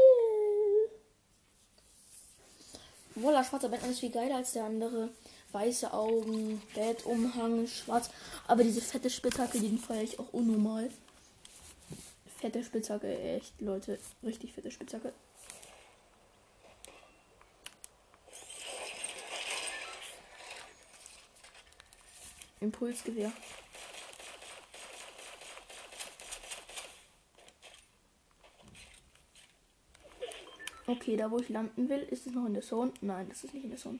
Voila, 3.19 3.43
schwarzer 3.43 3.71
Batman 3.71 3.93
ist 3.93 4.01
viel 4.01 4.11
geiler 4.11 4.37
als 4.37 4.53
der 4.53 4.65
andere. 4.65 5.09
Weiße 5.53 5.91
Augen, 5.93 6.61
Bettumhang, 6.75 7.67
schwarz. 7.67 8.11
Aber 8.47 8.63
diese 8.63 8.83
fette 8.83 9.09
Spitzhacke, 9.09 9.59
die 9.59 9.79
feiere 9.79 10.03
ich 10.03 10.19
auch 10.19 10.33
unnormal. 10.33 10.91
Fette 12.39 12.63
Spitzhacke, 12.63 13.19
echt, 13.19 13.59
Leute. 13.63 13.99
Richtig 14.23 14.53
fette 14.53 14.71
Spitzhacke. 14.71 15.15
Impulsgewehr. 22.61 23.33
Okay, 30.87 31.17
da 31.17 31.31
wo 31.31 31.39
ich 31.39 31.49
landen 31.49 31.89
will, 31.89 32.01
ist 32.11 32.27
es 32.27 32.33
noch 32.33 32.47
in 32.47 32.55
der 32.55 32.63
Zone. 32.63 32.93
Nein, 33.01 33.29
das 33.29 33.43
ist 33.43 33.55
nicht 33.55 33.65
in 33.65 33.71
der 33.71 33.79
Zone. 33.79 33.99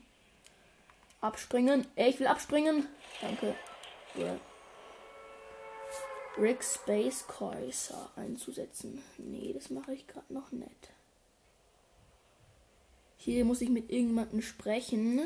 Abspringen. 1.21 1.87
Ich 1.97 2.21
will 2.21 2.29
abspringen. 2.29 2.87
Danke. 3.21 3.57
Yeah. 4.17 4.39
Rick 6.39 6.63
Space 6.63 7.27
Coiser 7.27 8.11
einzusetzen. 8.15 9.03
Nee, 9.19 9.53
das 9.53 9.71
mache 9.71 9.95
ich 9.95 10.07
gerade 10.07 10.33
noch 10.33 10.53
nicht. 10.53 10.93
Hier 13.17 13.45
muss 13.45 13.63
ich 13.63 13.71
mit 13.71 13.91
irgendjemandem 13.91 14.43
sprechen. 14.43 15.23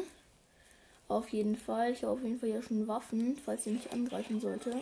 Auf 1.09 1.29
jeden 1.31 1.57
Fall. 1.57 1.93
Ich 1.93 2.05
habe 2.05 2.13
auf 2.13 2.23
jeden 2.23 2.39
Fall 2.39 2.49
ja 2.49 2.63
schon 2.63 2.89
Waffen, 2.89 3.37
falls 3.45 3.65
sie 3.65 3.73
mich 3.73 3.93
angreifen 3.93 4.41
sollte. 4.41 4.81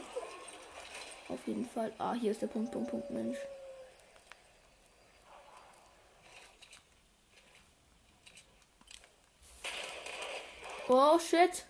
Auf 1.29 1.47
jeden 1.47 1.67
Fall. 1.67 1.93
Ah, 1.99 2.15
hier 2.15 2.31
ist 2.31 2.43
der 2.43 2.47
Punkt, 2.47 2.71
Punkt, 2.71 2.91
Punkt, 2.91 3.11
Mensch. 3.11 3.39
Oh, 10.89 11.19
shit. 11.19 11.67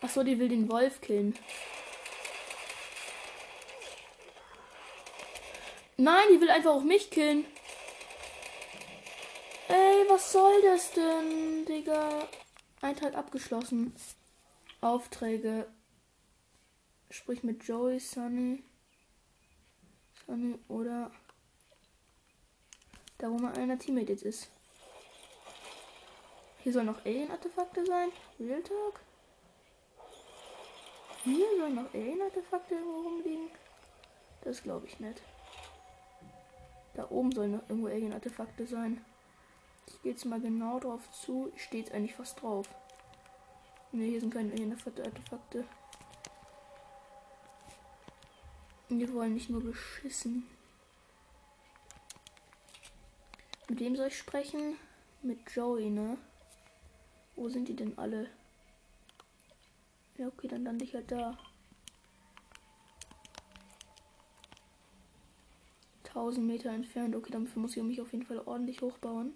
Achso, 0.00 0.22
die 0.22 0.38
will 0.38 0.48
den 0.48 0.70
Wolf 0.70 1.00
killen. 1.00 1.34
Nein, 5.96 6.24
die 6.30 6.40
will 6.40 6.50
einfach 6.50 6.72
auch 6.72 6.82
mich 6.82 7.10
killen. 7.10 7.44
Ey, 9.68 10.04
was 10.08 10.30
soll 10.30 10.62
das 10.62 10.92
denn, 10.92 11.64
Digga? 11.64 12.28
Eintrag 12.82 13.14
abgeschlossen. 13.14 13.96
Aufträge. 14.80 15.66
Sprich 17.10 17.42
mit 17.42 17.64
Joey, 17.64 17.98
Sunny. 17.98 18.62
Sunny 20.26 20.58
oder 20.68 21.10
da, 23.24 23.30
wo 23.30 23.38
mein 23.38 23.56
einer 23.56 23.78
Teammate 23.78 24.12
jetzt 24.12 24.22
ist. 24.22 24.50
Hier 26.62 26.72
sollen 26.72 26.86
noch 26.86 27.04
Alien-Artefakte 27.06 27.84
sein. 27.86 28.10
Real 28.38 28.62
Talk. 28.62 29.00
Hier 31.24 31.46
sollen 31.58 31.74
noch 31.74 31.94
Alien-Artefakte 31.94 32.74
irgendwo 32.74 33.00
rumliegen. 33.00 33.48
Das 34.42 34.62
glaube 34.62 34.86
ich 34.86 35.00
nicht. 35.00 35.22
Da 36.94 37.10
oben 37.10 37.32
sollen 37.32 37.52
noch 37.52 37.62
irgendwo 37.68 37.88
Alien-Artefakte 37.88 38.66
sein. 38.66 39.02
Ich 39.86 40.02
gehe 40.02 40.12
jetzt 40.12 40.26
mal 40.26 40.40
genau 40.40 40.78
drauf 40.78 41.10
zu. 41.10 41.50
Steht 41.56 41.92
eigentlich 41.92 42.14
fast 42.14 42.42
drauf. 42.42 42.68
Ne, 43.92 44.04
hier 44.04 44.20
sind 44.20 44.34
keine 44.34 44.52
Alien-Artefakte. 44.52 45.64
Wir 48.90 49.14
wollen 49.14 49.32
nicht 49.32 49.48
nur 49.48 49.62
beschissen. 49.62 50.46
Mit 53.68 53.80
wem 53.80 53.96
soll 53.96 54.08
ich 54.08 54.18
sprechen? 54.18 54.76
Mit 55.22 55.50
Joey, 55.50 55.90
ne? 55.90 56.18
Wo 57.36 57.48
sind 57.48 57.68
die 57.68 57.76
denn 57.76 57.96
alle? 57.98 58.28
Ja, 60.18 60.28
okay, 60.28 60.48
dann 60.48 60.64
lande 60.64 60.84
ich 60.84 60.94
halt 60.94 61.10
da. 61.10 61.36
1000 66.14 66.46
Meter 66.46 66.70
entfernt. 66.70 67.16
Okay, 67.16 67.32
dafür 67.32 67.62
muss 67.62 67.76
ich 67.76 67.82
mich 67.82 68.00
auf 68.00 68.12
jeden 68.12 68.24
Fall 68.24 68.38
ordentlich 68.38 68.80
hochbauen. 68.80 69.34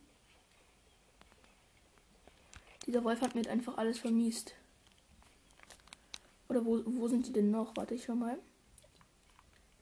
Dieser 2.86 3.04
Wolf 3.04 3.20
hat 3.20 3.34
mir 3.34 3.42
jetzt 3.42 3.50
einfach 3.50 3.76
alles 3.76 3.98
vermiest. 3.98 4.54
Oder 6.48 6.64
wo, 6.64 6.82
wo 6.86 7.08
sind 7.08 7.26
die 7.26 7.32
denn 7.32 7.50
noch? 7.50 7.76
Warte 7.76 7.94
ich 7.94 8.04
schon 8.04 8.20
mal. 8.20 8.38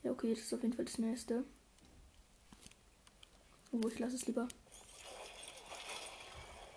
Ja, 0.03 0.11
okay, 0.11 0.31
das 0.31 0.41
ist 0.41 0.55
auf 0.55 0.63
jeden 0.63 0.75
Fall 0.75 0.87
das 0.87 0.99
nächste. 0.99 1.45
Wo 3.79 3.89
ich 3.89 3.99
lasse 3.99 4.17
es 4.17 4.27
lieber. 4.27 4.49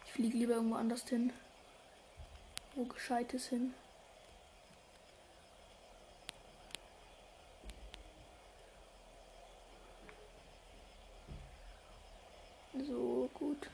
Ich 0.06 0.12
fliege 0.12 0.38
lieber 0.38 0.56
irgendwo 0.56 0.76
anders 0.76 1.08
hin. 1.08 1.32
Wo 2.76 2.84
gescheites 2.84 3.48
hin. 3.48 3.74
So 12.86 13.30
gut. 13.34 13.70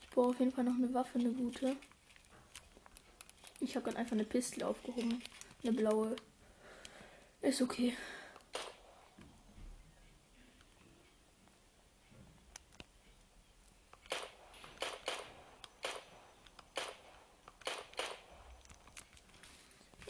Ich 0.00 0.13
brauche 0.24 0.36
auf 0.36 0.40
jeden 0.40 0.52
Fall 0.52 0.64
noch 0.64 0.76
eine 0.76 0.94
Waffe, 0.94 1.18
eine 1.18 1.30
gute. 1.32 1.76
Ich 3.60 3.76
habe 3.76 3.84
gerade 3.84 3.98
einfach 3.98 4.12
eine 4.12 4.24
Pistole 4.24 4.66
aufgehoben. 4.66 5.22
Eine 5.62 5.72
blaue. 5.74 6.16
Ist 7.42 7.60
okay. 7.60 7.94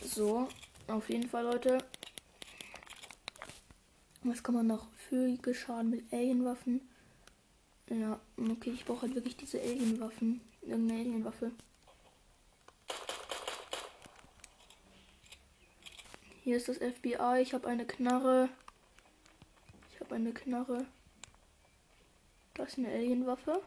So, 0.01 0.49
auf 0.87 1.09
jeden 1.11 1.29
Fall, 1.29 1.43
Leute. 1.43 1.79
Was 4.23 4.45
kann 4.45 4.55
man 4.55 4.69
noch 4.69 4.87
für 5.09 5.37
Schaden 5.53 5.91
mit 5.91 6.13
Alien-Waffen? 6.13 6.89
Ja, 8.01 8.19
okay, 8.51 8.71
ich 8.71 8.85
brauche 8.85 9.03
halt 9.03 9.15
wirklich 9.15 9.37
diese 9.37 9.61
Alien-Waffen. 9.61 10.41
Irgendeine 10.63 11.01
Alien-Waffe. 11.01 11.53
Hier 16.43 16.57
ist 16.57 16.69
das 16.69 16.79
FBI. 16.79 17.41
Ich 17.41 17.55
habe 17.55 17.69
eine 17.69 17.87
Knarre. 17.87 18.49
Ich 19.93 20.01
habe 20.01 20.17
eine 20.17 20.33
Knarre. 20.33 20.87
Das 22.55 22.71
ist 22.71 22.79
eine 22.79 22.89
Alien-Waffe. 22.89 23.63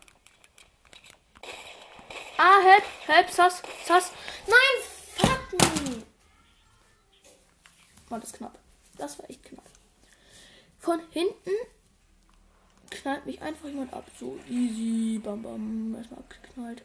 Ah, 2.38 2.62
help, 2.62 2.84
help, 3.08 3.30
sass, 3.30 3.64
sass. 3.86 4.12
Nein, 4.46 4.84
fuck 5.16 5.54
me. 5.86 6.04
War 8.10 8.20
das 8.20 8.34
knapp. 8.34 8.60
Das 8.98 9.18
war 9.20 9.30
echt 9.30 9.44
knapp. 9.44 9.66
Von 10.80 11.00
hinten 11.12 11.52
knallt 12.90 13.26
mich 13.26 13.42
einfach 13.42 13.68
jemand 13.68 13.94
ab. 13.94 14.10
So 14.18 14.40
easy. 14.50 15.20
Bam, 15.20 15.42
bam. 15.42 15.96
Erstmal 15.96 16.20
abgeknallt. 16.20 16.84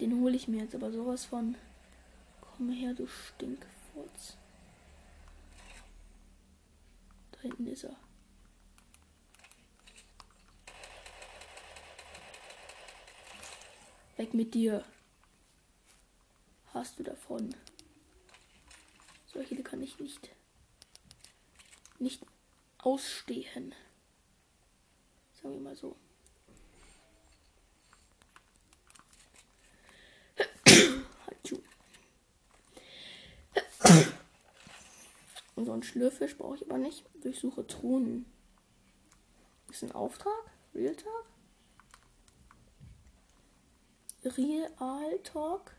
Den 0.00 0.20
hole 0.20 0.36
ich 0.36 0.48
mir 0.48 0.62
jetzt 0.62 0.74
aber 0.74 0.92
sowas 0.92 1.24
von. 1.24 1.56
Komm 2.40 2.70
her, 2.70 2.94
du 2.94 3.06
Stinkfurz. 3.06 4.36
Da 7.32 7.40
hinten 7.40 7.66
ist 7.66 7.84
er. 7.84 7.96
Weg 14.16 14.32
mit 14.32 14.54
dir. 14.54 14.84
Hast 16.72 16.98
du 16.98 17.02
davon. 17.02 17.54
Solche 19.26 19.62
kann 19.62 19.82
ich 19.82 19.98
nicht. 19.98 20.30
Nicht 21.98 22.24
ausstehen. 22.78 23.74
Sagen 25.46 25.58
wir 25.58 25.62
mal 25.62 25.76
so. 25.76 25.94
Und 35.54 35.66
so 35.66 35.72
einen 35.72 35.84
Schlürfisch 35.84 36.36
brauche 36.36 36.56
ich 36.56 36.68
aber 36.68 36.78
nicht. 36.78 37.04
Durchsuche 37.22 37.64
Truhen. 37.64 38.26
Ist 39.70 39.84
ein 39.84 39.92
Auftrag? 39.92 40.32
Real 40.74 40.96
Talk? 40.96 41.26
Real 44.24 45.18
Talk? 45.22 45.76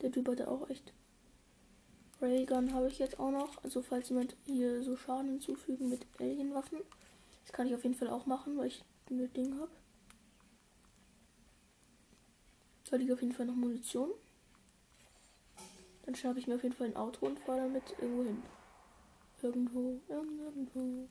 Der 0.00 0.10
Typ 0.10 0.28
hatte 0.28 0.48
auch 0.48 0.70
echt. 0.70 0.94
Raygun 2.22 2.72
habe 2.72 2.88
ich 2.88 2.98
jetzt 2.98 3.20
auch 3.20 3.30
noch. 3.30 3.62
Also 3.62 3.82
falls 3.82 4.08
jemand 4.08 4.34
hier 4.46 4.82
so 4.82 4.96
Schaden 4.96 5.32
hinzufügen 5.32 5.90
mit 5.90 6.06
Alienwaffen. 6.18 6.78
Das 7.48 7.54
kann 7.54 7.66
ich 7.66 7.74
auf 7.74 7.82
jeden 7.82 7.94
Fall 7.94 8.10
auch 8.10 8.26
machen, 8.26 8.58
weil 8.58 8.66
ich 8.66 8.84
ein 9.08 9.32
Ding 9.32 9.58
habe. 9.58 9.70
Da 12.90 12.96
liegt 12.96 13.10
auf 13.10 13.22
jeden 13.22 13.32
Fall 13.32 13.46
noch 13.46 13.54
Munition. 13.54 14.10
Dann 16.04 16.14
schnappe 16.14 16.40
ich 16.40 16.46
mir 16.46 16.56
auf 16.56 16.62
jeden 16.62 16.74
Fall 16.74 16.88
ein 16.88 16.96
Auto 16.96 17.24
und 17.24 17.40
fahre 17.40 17.60
damit 17.60 17.84
irgendwo 17.98 18.22
hin. 18.22 18.42
Irgendwo, 19.40 19.98
irgendwo. 20.08 21.08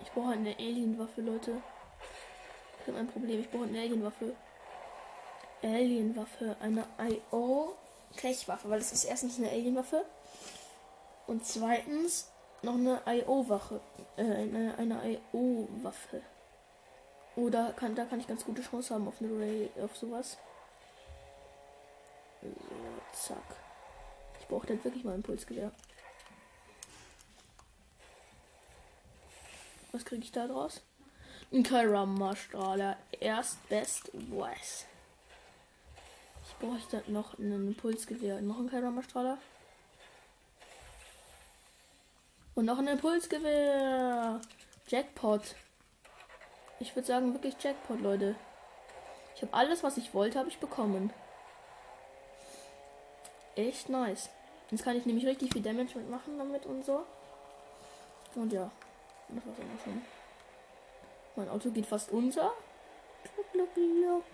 Ich 0.00 0.12
brauche 0.12 0.28
halt 0.28 0.38
eine 0.38 0.56
Alienwaffe, 0.56 1.20
Leute. 1.20 1.60
Ich 2.80 2.86
habe 2.86 2.98
ein 2.98 3.08
Problem. 3.08 3.40
Ich 3.40 3.50
brauche 3.50 3.64
eine 3.64 3.80
Alienwaffe. 3.80 4.36
Alienwaffe. 5.60 6.56
Eine 6.60 6.86
IO 7.00 7.76
Klechwaffe, 8.14 8.70
weil 8.70 8.78
das 8.78 8.92
ist 8.92 9.04
erstens 9.04 9.38
eine 9.38 9.50
Alienwaffe. 9.50 10.04
Und 11.26 11.44
zweitens 11.44 12.31
noch 12.62 12.74
eine 12.74 13.00
IO-Waffe. 13.06 13.80
Äh, 14.16 14.22
eine, 14.22 14.76
eine 14.78 15.18
IO-Waffe. 15.32 16.22
Oder 17.36 17.72
kann, 17.72 17.94
da 17.94 18.04
kann 18.04 18.20
ich 18.20 18.26
ganz 18.26 18.44
gute 18.44 18.62
Chance 18.62 18.94
haben 18.94 19.08
auf 19.08 19.20
eine 19.20 19.38
Ray, 19.38 19.70
auf 19.82 19.96
sowas. 19.96 20.36
So, 22.42 22.48
zack. 23.12 23.56
Ich 24.40 24.46
brauche 24.46 24.66
dann 24.66 24.82
wirklich 24.84 25.04
mal 25.04 25.12
ein 25.12 25.16
Impulsgewehr. 25.16 25.72
Was 29.92 30.04
kriege 30.04 30.22
ich 30.22 30.32
da 30.32 30.46
draus? 30.46 30.82
Ein 31.52 31.62
Kairama-Strahler. 31.62 32.96
Erst 33.20 33.68
Best 33.68 34.10
West. 34.12 34.86
Ich 36.46 36.54
bräuchte 36.56 37.02
noch 37.08 37.38
einen 37.38 37.68
Impulsgewehr. 37.68 38.40
Noch 38.40 38.58
ein 38.58 38.68
Kairama-Strahler. 38.68 39.38
Und 42.54 42.66
noch 42.66 42.78
ein 42.78 42.86
Impulsgewehr. 42.86 44.40
Jackpot. 44.88 45.54
Ich 46.80 46.94
würde 46.94 47.08
sagen, 47.08 47.32
wirklich 47.32 47.54
Jackpot, 47.60 48.00
Leute. 48.00 48.34
Ich 49.34 49.42
habe 49.42 49.54
alles, 49.54 49.82
was 49.82 49.96
ich 49.96 50.12
wollte, 50.12 50.38
habe 50.38 50.48
ich 50.48 50.58
bekommen. 50.58 51.12
Echt 53.56 53.88
nice. 53.88 54.28
Jetzt 54.70 54.84
kann 54.84 54.96
ich 54.96 55.06
nämlich 55.06 55.26
richtig 55.26 55.52
viel 55.52 55.62
Damage 55.62 55.98
mitmachen 55.98 56.38
damit 56.38 56.66
und 56.66 56.84
so. 56.84 57.04
Und 58.34 58.52
ja, 58.52 58.70
das 59.28 59.46
war's 59.46 59.58
immer 59.58 59.80
schon. 59.84 60.02
Mein 61.36 61.48
Auto 61.48 61.70
geht 61.70 61.86
fast 61.86 62.10
unter. 62.10 62.52
Gluck, 63.34 63.52
gluck, 63.52 63.74
gluck. 63.74 64.24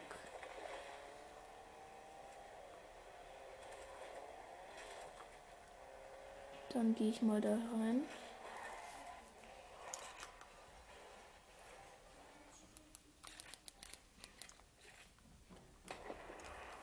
Dann 6.78 6.94
gehe 6.94 7.10
ich 7.10 7.22
mal 7.22 7.40
da 7.40 7.54
rein. 7.54 8.04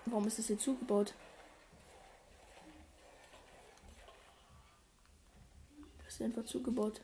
Warum 0.04 0.28
ist 0.28 0.38
das 0.38 0.48
hier 0.48 0.60
zugebaut? 0.60 1.14
Das 6.04 6.16
ist 6.16 6.22
einfach 6.24 6.44
zugebaut. 6.44 7.00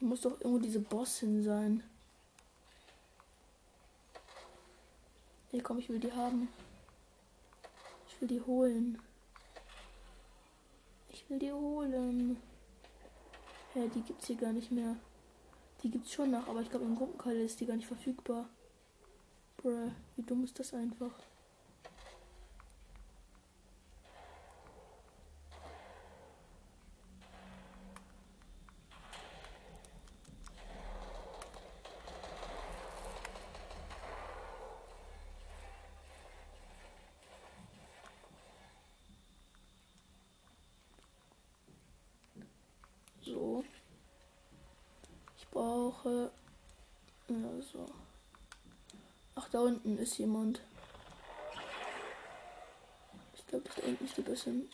Muss 0.00 0.22
doch 0.22 0.40
irgendwo 0.40 0.58
diese 0.58 0.80
Boss 0.80 1.18
hin 1.18 1.42
sein. 1.44 1.91
Hier 5.52 5.62
komm, 5.62 5.78
ich 5.78 5.90
will 5.90 6.00
die 6.00 6.12
haben. 6.12 6.48
Ich 8.08 8.18
will 8.20 8.28
die 8.28 8.40
holen. 8.40 8.98
Ich 11.10 11.28
will 11.28 11.38
die 11.38 11.52
holen. 11.52 12.38
Hä, 13.74 13.90
die 13.94 14.00
gibt's 14.00 14.26
hier 14.28 14.36
gar 14.36 14.52
nicht 14.52 14.72
mehr. 14.72 14.96
Die 15.82 15.90
gibt's 15.90 16.12
schon 16.12 16.30
noch, 16.30 16.48
aber 16.48 16.62
ich 16.62 16.70
glaube 16.70 16.86
im 16.86 16.96
Gruppenkeil 16.96 17.36
ist 17.36 17.60
die 17.60 17.66
gar 17.66 17.76
nicht 17.76 17.86
verfügbar. 17.86 18.48
Bruh, 19.58 19.90
wie 20.16 20.22
dumm 20.22 20.42
ist 20.44 20.58
das 20.58 20.72
einfach? 20.72 21.12
So. 43.24 43.64
Ich 45.36 45.46
brauche. 46.02 46.30
Ja, 47.28 47.62
so. 47.62 47.86
Ach, 49.34 49.48
da 49.48 49.60
unten 49.60 49.98
ist 49.98 50.18
jemand. 50.18 50.60
Ich 53.34 53.46
glaube, 53.46 53.64
das 53.68 53.78
ist 53.78 54.16
die 54.16 54.22
bisschen. 54.22 54.68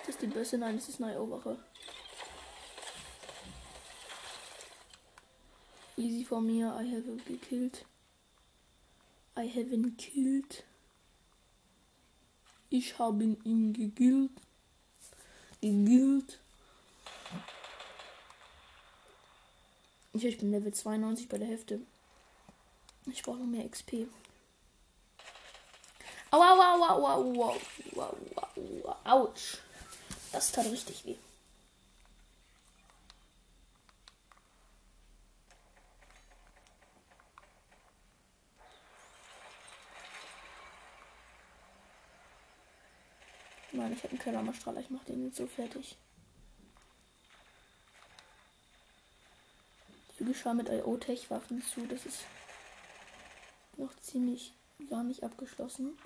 Ist 0.00 0.08
das 0.08 0.18
die 0.18 0.26
Beste? 0.26 0.58
Nein, 0.58 0.76
das 0.76 0.88
ist 0.88 1.02
eine 1.02 1.12
Eroberer. 1.12 1.58
Easy 5.96 6.24
for 6.24 6.40
me, 6.40 6.60
I 6.60 6.90
have 6.90 7.16
gekillt. 7.26 7.84
I 9.36 9.48
haven't 9.48 9.96
killed. 9.96 10.64
Ich 12.70 12.98
habe 12.98 13.36
ihn 13.44 13.72
gegillt. 13.72 14.30
Gegillt. 15.64 16.38
Ich, 20.12 20.22
ich 20.26 20.36
bin 20.36 20.50
Level 20.50 20.74
92 20.74 21.26
bei 21.26 21.38
der 21.38 21.48
Hälfte. 21.48 21.80
Ich 23.06 23.22
brauche 23.22 23.38
noch 23.38 23.46
mehr 23.46 23.66
XP. 23.66 24.06
Aua, 26.30 26.50
aua, 26.50 26.90
aua, 26.90 27.14
aua, 27.14 27.56
aua, 27.96 28.48
aua, 28.56 28.98
Autsch. 29.04 29.56
Das 30.32 30.52
tat 30.52 30.66
richtig 30.66 31.06
weh. 31.06 31.16
Mann, 43.84 43.92
ich 43.92 43.98
habe 43.98 44.12
einen 44.12 44.18
Kellermerstrahler. 44.18 44.80
Ich 44.80 44.88
mache 44.88 45.04
den 45.04 45.26
jetzt 45.26 45.36
so 45.36 45.46
fertig. 45.46 45.98
Fügeschar 50.16 50.54
mit 50.54 50.70
IO-Tech-Waffen 50.70 51.62
zu. 51.62 51.86
Das 51.86 52.06
ist 52.06 52.20
noch 53.76 53.94
ziemlich 54.00 54.54
gar 54.88 55.04
nicht 55.04 55.22
abgeschlossen. 55.22 55.98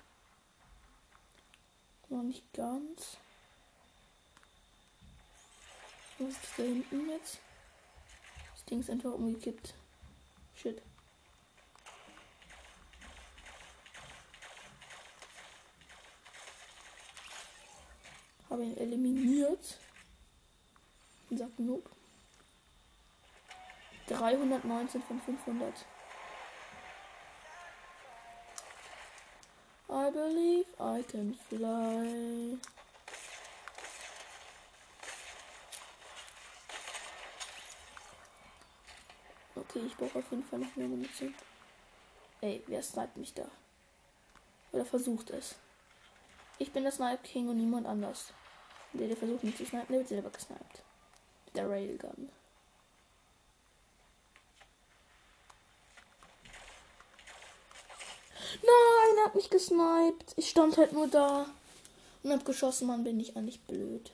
Noch 2.09 2.21
nicht 2.21 2.43
ganz. 2.51 3.15
Was 6.17 6.31
ist 6.31 6.57
da 6.57 6.63
hinten 6.63 7.09
jetzt? 7.11 7.39
Das 8.55 8.65
Ding 8.65 8.81
ist 8.81 8.89
einfach 8.89 9.13
umgekippt. 9.13 9.73
Shit. 10.53 10.81
Habe 18.49 18.63
ihn 18.63 18.77
eliminiert. 18.77 19.77
Sagt 21.29 21.59
Noob. 21.59 21.89
319 24.07 25.03
von 25.03 25.21
500. 25.21 25.85
I 29.91 30.11
believe 30.11 30.65
I 30.79 31.03
can 31.03 31.35
fly. 31.49 32.57
Okay, 39.55 39.81
ich 39.85 39.95
brauche 39.95 40.19
auf 40.19 40.31
jeden 40.31 40.43
Fall 40.43 40.59
noch 40.59 40.75
mehr 40.75 40.87
Munition. 40.87 41.33
Ey, 42.41 42.63
wer 42.67 42.81
sniped 42.81 43.17
mich 43.17 43.33
da? 43.33 43.45
Oder 44.71 44.85
versucht 44.85 45.29
es? 45.29 45.55
Ich 46.57 46.71
bin 46.71 46.83
der 46.83 46.91
Snipe 46.91 47.21
King 47.23 47.49
und 47.49 47.57
niemand 47.57 47.85
anders. 47.85 48.33
Der, 48.93 49.07
der 49.07 49.17
versucht 49.17 49.43
mich 49.43 49.55
zu 49.55 49.65
snipen, 49.65 49.87
der 49.89 49.99
wird 49.99 50.09
selber 50.09 50.29
gesniped. 50.29 50.83
Der 51.55 51.69
Railgun. 51.69 52.29
Nein, 58.61 59.17
er 59.17 59.25
hat 59.25 59.35
mich 59.35 59.49
gesniped. 59.49 60.33
Ich 60.35 60.49
stand 60.49 60.77
halt 60.77 60.93
nur 60.93 61.07
da 61.07 61.45
und 62.23 62.31
hab 62.31 62.45
geschossen. 62.45 62.87
Mann, 62.87 63.03
bin 63.03 63.19
ich 63.19 63.37
eigentlich 63.37 63.61
blöd. 63.61 64.11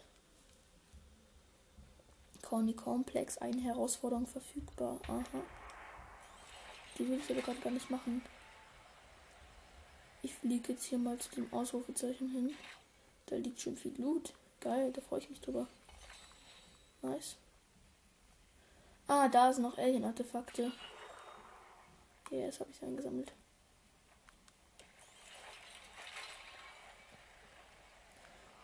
Corny 2.42 2.74
Complex, 2.74 3.38
eine 3.40 3.62
Herausforderung 3.62 4.28
verfügbar. 4.28 5.00
Aha. 5.08 5.42
Die 6.98 7.08
will 7.10 7.20
ich 7.20 7.32
aber 7.32 7.42
gerade 7.42 7.60
gar 7.60 7.72
nicht 7.72 7.90
machen. 7.90 8.22
Ich 10.22 10.34
fliege 10.34 10.74
jetzt 10.74 10.86
hier 10.86 10.98
mal 10.98 11.18
zu 11.18 11.30
dem 11.32 11.52
Ausrufezeichen 11.54 12.30
hin. 12.30 12.56
Da 13.26 13.36
liegt 13.36 13.62
schon 13.62 13.76
viel 13.76 13.94
Loot. 14.00 14.34
Geil, 14.66 14.92
da 14.92 15.00
freue 15.00 15.20
ich 15.20 15.30
mich 15.30 15.40
drüber. 15.42 15.68
Nice. 17.04 17.36
Ah, 19.08 19.28
da 19.28 19.54
sind 19.54 19.62
noch 19.62 19.78
Alien-Artefakte. 19.78 20.72
Ja, 22.32 22.38
yes, 22.40 22.60
habe 22.60 22.72
ich 22.72 22.82
eingesammelt. 22.82 23.32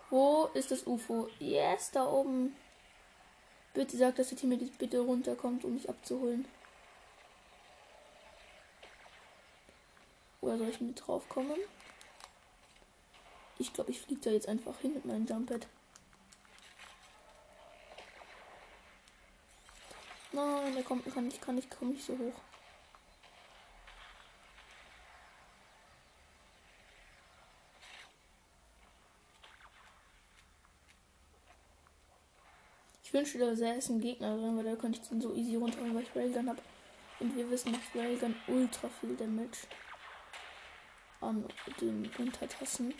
Wo 0.10 0.50
ist 0.56 0.72
das 0.72 0.88
UFO? 0.88 1.30
Yes, 1.38 1.92
da 1.92 2.08
oben. 2.08 2.56
Bitte 3.76 3.96
sagt, 3.96 4.18
dass 4.18 4.30
der 4.30 4.40
Team 4.40 4.58
bitte 4.80 5.02
runterkommt, 5.02 5.64
um 5.64 5.76
mich 5.76 5.88
abzuholen. 5.88 6.48
Oder 10.42 10.58
soll 10.58 10.70
ich 10.70 10.82
mit 10.82 11.08
drauf 11.08 11.30
kommen? 11.30 11.60
Ich 13.60 13.72
glaube, 13.72 13.92
ich 13.92 14.02
fliege 14.02 14.22
da 14.22 14.32
jetzt 14.32 14.48
einfach 14.48 14.80
hin 14.80 14.96
mit 14.96 15.06
meinem 15.06 15.28
Jumppad. 15.28 15.68
Nein, 20.34 20.74
der 20.74 20.84
kommt, 20.84 21.06
kann 21.14 21.28
ich, 21.28 21.42
kann 21.42 21.58
ich, 21.58 21.70
komme 21.70 21.92
nicht 21.92 22.06
so 22.06 22.18
hoch. 22.18 22.34
Ich 33.04 33.14
wünschte, 33.14 33.40
da 33.40 33.54
sähe 33.54 33.76
es 33.76 33.90
ein 33.90 34.00
Gegner 34.00 34.38
drin, 34.38 34.56
weil 34.56 34.64
da 34.64 34.76
könnte 34.78 35.02
ich 35.02 35.10
den 35.10 35.20
so 35.20 35.34
easy 35.36 35.58
runter, 35.58 35.80
weil 35.82 36.04
ich 36.04 36.16
Railgun 36.16 36.48
habe. 36.48 36.62
Und 37.20 37.36
wir 37.36 37.50
wissen, 37.50 37.74
dass 37.74 37.82
Railgun 37.94 38.34
ultra 38.48 38.88
viel 38.88 39.18
Damage 39.18 39.68
an 41.20 41.46
den 41.82 42.10
Untertassen 42.18 42.94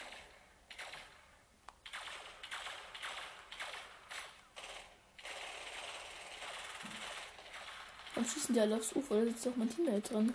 Warum 8.22 8.34
schießen 8.34 8.54
die 8.54 8.62
alle 8.62 8.76
aufs 8.76 8.96
Ufer? 8.96 9.16
Da 9.16 9.26
sitzt 9.26 9.48
doch 9.48 9.56
mein 9.56 9.68
Teammate 9.68 10.14
drin. 10.14 10.32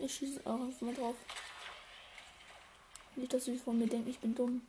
Ich 0.00 0.16
schieße 0.16 0.40
auch 0.44 0.60
einfach 0.60 0.80
mal 0.80 0.94
drauf. 0.94 1.14
Nicht, 3.14 3.32
dass 3.32 3.44
sie 3.44 3.56
von 3.56 3.78
mir 3.78 3.86
denken, 3.86 4.10
ich 4.10 4.18
bin 4.18 4.34
dumm. 4.34 4.66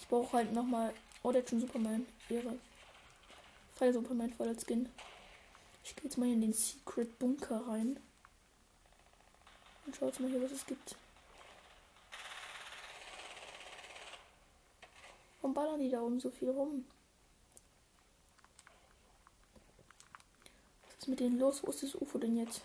Ich 0.00 0.08
brauche 0.08 0.38
halt 0.38 0.52
nochmal. 0.52 0.92
Oh, 1.22 1.30
der 1.30 1.42
hat 1.42 1.48
schon 1.48 1.60
Superman. 1.60 2.08
Ehre. 2.28 2.58
Fall 3.76 3.92
Superman 3.92 4.32
voll 4.32 4.48
als 4.48 4.64
Skin. 4.66 4.88
Ich 5.84 5.94
gehe 5.94 6.06
jetzt 6.06 6.18
mal 6.18 6.26
in 6.26 6.40
den 6.40 6.52
Secret 6.52 7.20
Bunker 7.20 7.68
rein. 7.68 8.00
Und 9.86 9.94
schau 9.94 10.06
jetzt 10.06 10.18
mal 10.18 10.28
hier, 10.28 10.42
was 10.42 10.50
es 10.50 10.66
gibt. 10.66 10.96
Warum 15.40 15.54
ballern 15.54 15.78
die 15.78 15.88
da 15.88 16.00
oben 16.00 16.18
so 16.18 16.32
viel 16.32 16.50
rum? 16.50 16.84
Ist 21.08 21.10
mit 21.10 21.20
denen 21.20 21.38
los? 21.38 21.62
Wo 21.62 21.70
ist 21.70 21.82
das 21.82 21.94
UFO 21.94 22.18
denn 22.18 22.36
jetzt? 22.36 22.60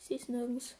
Ich 0.00 0.06
sehe 0.06 0.16
es 0.16 0.28
nirgends. 0.28 0.76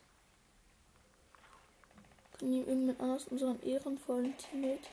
Kann 2.33 2.53
ihm 2.53 2.67
irgendjemand 2.67 3.01
anders 3.01 3.29
unseren 3.29 3.63
ehrenvollen 3.63 4.37
Teammate 4.37 4.89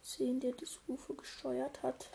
sehen, 0.00 0.40
der 0.40 0.52
das 0.52 0.78
UFO 0.88 1.14
gesteuert 1.14 1.82
hat? 1.82 2.10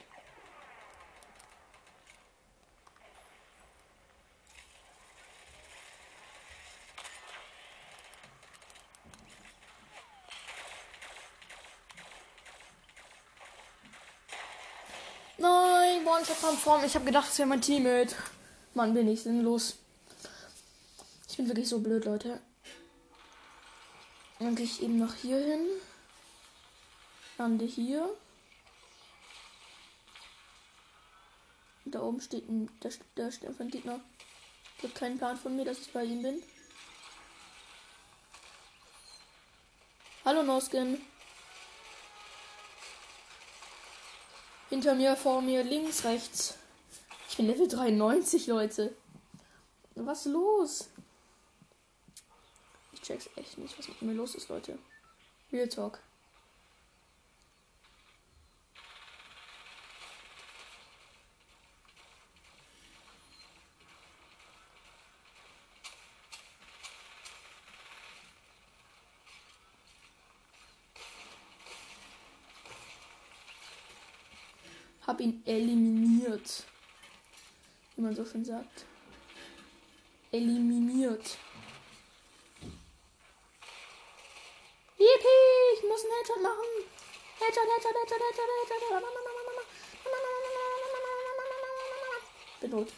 Vor 16.25 16.83
Ich 16.83 16.95
habe 16.95 17.05
gedacht, 17.05 17.29
es 17.29 17.37
wäre 17.37 17.47
mein 17.47 17.61
Teammate. 17.61 18.13
Mann, 18.73 18.93
bin 18.93 19.07
ich 19.07 19.21
sinnlos. 19.21 19.77
Ich 21.29 21.37
bin 21.37 21.47
wirklich 21.47 21.69
so 21.69 21.79
blöd, 21.79 22.03
Leute. 22.03 22.41
Dann 24.39 24.53
gehe 24.53 24.65
ich 24.65 24.83
eben 24.83 24.99
nach 24.99 25.15
hier 25.15 25.37
hin. 25.37 25.65
Lande 27.37 27.63
hier. 27.63 28.09
Da 31.85 32.01
oben 32.01 32.19
steht 32.19 32.49
ein, 32.49 32.69
steht 32.79 33.45
einfach 33.45 33.61
ein 33.61 33.71
Gegner. 33.71 34.01
Ich 34.77 34.83
habe 34.83 34.93
keinen 34.93 35.17
Plan 35.17 35.37
von 35.37 35.55
mir, 35.55 35.63
dass 35.63 35.79
ich 35.79 35.93
bei 35.93 36.03
ihm 36.03 36.21
bin. 36.21 36.43
Hallo 40.25 40.43
Noskin. 40.43 41.01
Hinter 44.69 44.93
mir, 44.93 45.15
vor 45.15 45.41
mir, 45.41 45.63
links, 45.63 46.03
rechts. 46.03 46.55
Ich 47.27 47.37
bin 47.37 47.47
Level 47.47 47.67
93, 47.67 48.45
Leute. 48.47 48.95
Was 49.95 50.25
los? 50.25 50.89
Ich 52.93 53.01
check's 53.01 53.29
echt 53.35 53.57
nicht, 53.57 53.77
was 53.77 53.87
mit 53.87 54.01
mir 54.03 54.13
los 54.13 54.35
ist, 54.35 54.47
Leute. 54.49 54.77
Real 55.51 55.67
Talk. 55.67 55.99
Hab 75.09 75.21
ihn 75.21 75.41
eliminiert. 76.39 76.63
Wie 77.95 78.01
man 78.01 78.15
so 78.15 78.25
schön 78.25 78.45
sagt. 78.45 78.85
Eliminiert. 80.31 81.37
Yippie, 84.97 85.75
ich 85.75 85.83
muss 85.83 86.03
einen 86.03 86.13
Headshot 86.19 86.41
machen. 86.41 86.65
Headshot, 87.39 87.65
Headshot, 87.65 87.95
Headshot, 87.95 88.21
Headshot, 88.21 88.49
Headshot. 88.81 89.03
Bin 92.61 92.71
tot. 92.71 92.91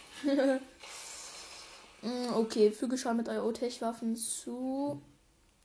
okay, 2.35 2.71
füge 2.71 2.97
Schaden 2.97 3.17
mit 3.17 3.27
IO-Tech-Waffen 3.27 4.15
zu. 4.15 5.01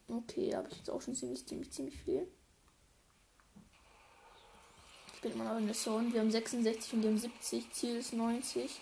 Okay, 0.09 0.55
habe 0.55 0.69
ich 0.69 0.77
jetzt 0.77 0.91
auch 0.91 1.01
schon 1.01 1.15
ziemlich, 1.15 1.47
ziemlich, 1.47 1.73
ziemlich 1.73 1.97
viel. 1.97 2.29
Bin 5.27 5.41
immer 5.41 5.53
noch 5.53 5.59
in 5.59 5.67
der 5.67 5.75
Zone. 5.75 6.13
Wir 6.13 6.21
haben 6.21 6.31
66 6.31 6.93
und 6.93 7.03
die 7.03 7.09
haben 7.09 7.19
70. 7.19 7.73
Ziel 7.73 7.97
ist 7.97 8.13
90. 8.13 8.81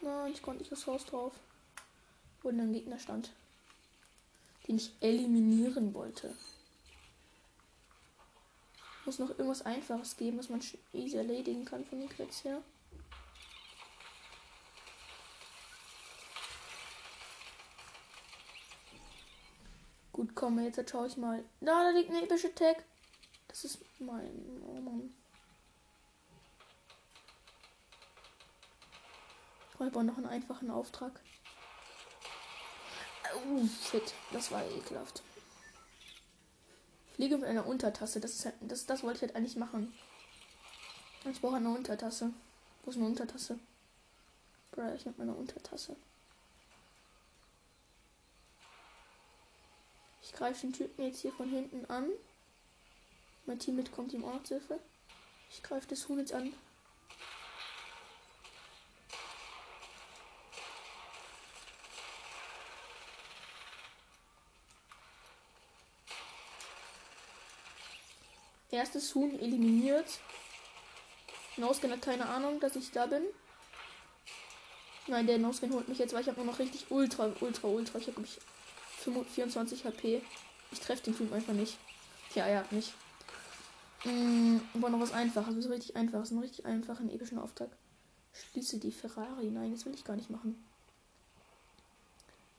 Nein, 0.00 0.32
ich 0.32 0.42
konnte 0.42 0.58
nicht 0.58 0.72
das 0.72 0.84
Haus 0.88 1.06
drauf. 1.06 1.32
Wo 2.42 2.48
ein 2.48 2.72
Gegner 2.72 2.98
stand 2.98 3.30
den 4.66 4.76
ich 4.76 4.92
eliminieren 5.00 5.94
wollte. 5.94 6.34
Muss 9.04 9.20
noch 9.20 9.30
irgendwas 9.30 9.62
Einfaches 9.62 10.16
geben, 10.16 10.38
was 10.38 10.48
man 10.48 10.60
easy 10.92 11.16
erledigen 11.16 11.64
kann 11.64 11.84
von 11.84 12.00
den 12.00 12.08
Quets 12.08 12.42
her. 12.42 12.60
Gut, 20.12 20.34
komm, 20.34 20.58
jetzt 20.58 20.90
schaue 20.90 21.06
ich 21.06 21.16
mal. 21.16 21.44
Da, 21.60 21.84
da 21.84 21.90
liegt 21.90 22.10
eine 22.10 22.22
epische 22.22 22.52
Tag. 22.52 22.82
Das 23.56 23.64
ist 23.64 23.78
mein. 24.00 24.62
Oh 24.66 24.80
Mann. 24.82 25.14
Ich 29.70 29.76
brauche 29.92 30.04
noch 30.04 30.18
einen 30.18 30.26
einfachen 30.26 30.70
Auftrag. 30.70 31.18
Oh, 33.34 33.66
shit. 33.82 34.12
Das 34.30 34.50
war 34.50 34.62
ekelhaft. 34.62 35.22
Fliege 37.14 37.38
mit 37.38 37.48
einer 37.48 37.64
Untertasse. 37.64 38.20
Das, 38.20 38.32
ist 38.32 38.52
das, 38.60 38.84
das 38.84 39.02
wollte 39.02 39.16
ich 39.16 39.22
halt 39.22 39.36
eigentlich 39.36 39.56
machen. 39.56 39.94
Ich 41.24 41.40
brauche 41.40 41.56
eine 41.56 41.70
Untertasse. 41.70 42.34
Wo 42.84 42.90
ist 42.90 42.98
eine 42.98 43.06
Untertasse? 43.06 43.58
Bro, 44.70 44.92
ich 44.96 45.06
mit 45.06 45.16
meiner 45.16 45.34
Untertasse. 45.34 45.96
Ich 50.20 50.32
greife 50.34 50.60
den 50.60 50.74
Typen 50.74 51.06
jetzt 51.06 51.20
hier 51.20 51.32
von 51.32 51.48
hinten 51.48 51.86
an. 51.86 52.10
Mein 53.46 53.60
Team 53.60 53.76
mitkommt 53.76 54.12
ihm 54.12 54.24
auch 54.24 54.34
noch 54.34 54.42
zu 54.42 54.54
Hilfe. 54.54 54.80
Ich 55.50 55.62
greife 55.62 55.86
das 55.88 56.08
Huhn 56.08 56.18
jetzt 56.18 56.32
an. 56.32 56.52
Erstes 68.72 69.14
Huhn 69.14 69.38
eliminiert. 69.38 70.18
Noskin 71.56 71.92
hat 71.92 72.02
keine 72.02 72.26
Ahnung, 72.26 72.60
dass 72.60 72.76
ich 72.76 72.90
da 72.90 73.06
bin. 73.06 73.22
Nein, 75.06 75.26
der 75.26 75.38
Noskin 75.38 75.72
holt 75.72 75.88
mich 75.88 75.98
jetzt, 75.98 76.12
weil 76.12 76.22
ich 76.22 76.28
habe 76.28 76.38
nur 76.38 76.52
noch 76.52 76.58
richtig 76.58 76.90
ultra, 76.90 77.32
ultra, 77.40 77.68
ultra. 77.68 77.98
Ich 77.98 78.08
habe 78.08 78.22
ich 78.22 78.38
24 79.34 79.84
HP. 79.84 80.20
Ich 80.72 80.80
treffe 80.80 81.04
den 81.04 81.16
Typ 81.16 81.32
einfach 81.32 81.52
nicht. 81.54 81.78
Ja, 82.34 82.44
er 82.44 82.58
hat 82.58 82.72
mich. 82.72 82.92
Hm, 84.02 84.60
aber 84.74 84.90
noch 84.90 85.00
was 85.00 85.12
einfaches. 85.12 85.56
Ist 85.56 85.70
richtig 85.70 85.96
einfach. 85.96 86.20
Das 86.20 86.30
ist 86.30 86.36
ein 86.36 86.40
richtig 86.40 86.66
einfacher, 86.66 87.04
epischen 87.04 87.38
Auftrag. 87.38 87.70
Schließe 88.32 88.78
die 88.78 88.92
Ferrari. 88.92 89.50
Nein, 89.50 89.72
das 89.72 89.86
will 89.86 89.94
ich 89.94 90.04
gar 90.04 90.16
nicht 90.16 90.30
machen. 90.30 90.62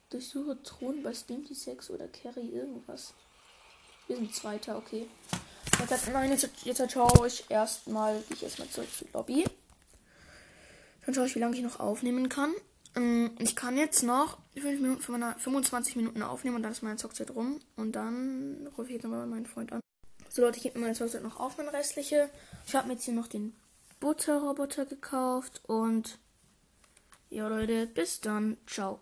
Durchsuche 0.10 0.62
Thron 0.64 1.04
bei 1.04 1.14
Stinky 1.14 1.54
Sex 1.54 1.90
oder 1.90 2.08
Carry 2.08 2.48
irgendwas. 2.50 3.14
Wir 4.08 4.16
sind 4.16 4.34
Zweiter, 4.34 4.78
okay. 4.78 5.08
Jetzt, 5.90 6.10
nein, 6.12 6.32
jetzt, 6.32 6.50
jetzt 6.64 6.92
schaue 6.92 7.28
ich 7.28 7.46
erstmal, 7.50 8.24
ich 8.30 8.42
erstmal 8.42 8.70
zurück 8.70 8.88
zur 8.92 9.08
Lobby. 9.14 9.46
Dann 11.06 11.14
schaue 11.14 11.28
ich, 11.28 11.36
wie 11.36 11.40
lange 11.40 11.56
ich 11.56 11.62
noch 11.62 11.80
aufnehmen 11.80 12.30
kann. 12.30 12.54
Ähm, 12.96 13.32
ich 13.40 13.56
kann 13.56 13.78
jetzt 13.78 14.04
noch 14.04 14.40
5 14.56 14.82
Minuten, 14.82 15.02
25 15.02 15.98
Minuten 15.98 16.24
aufnehmen 16.24 16.56
und 16.56 16.64
dann 16.64 16.72
ist 16.72 16.84
meine 16.84 16.96
Zockzeit 16.96 17.32
rum. 17.32 17.60
Und 17.76 17.94
dann 17.94 18.68
rufe 18.78 18.88
ich 18.88 18.96
jetzt 18.96 19.04
nochmal 19.04 19.28
meinen 19.28 19.46
Freund 19.46 19.72
an. 19.74 19.82
So 20.38 20.44
Leute, 20.44 20.58
ich 20.58 20.64
gebe 20.66 20.78
meine 20.78 20.94
Zockzeit 20.94 21.24
noch 21.24 21.40
auf, 21.40 21.58
meine 21.58 21.74
restliche. 21.74 22.30
Ich 22.68 22.76
habe 22.76 22.88
mir 22.88 22.94
jetzt 22.94 23.06
hier 23.06 23.16
noch 23.16 23.26
den 23.26 23.56
Butterroboter 24.00 24.86
gekauft 24.86 25.62
und 25.66 26.20
ja 27.32 27.48
Leute, 27.48 27.88
bis 27.88 28.22
dann. 28.22 28.58
Ciao. 28.68 29.00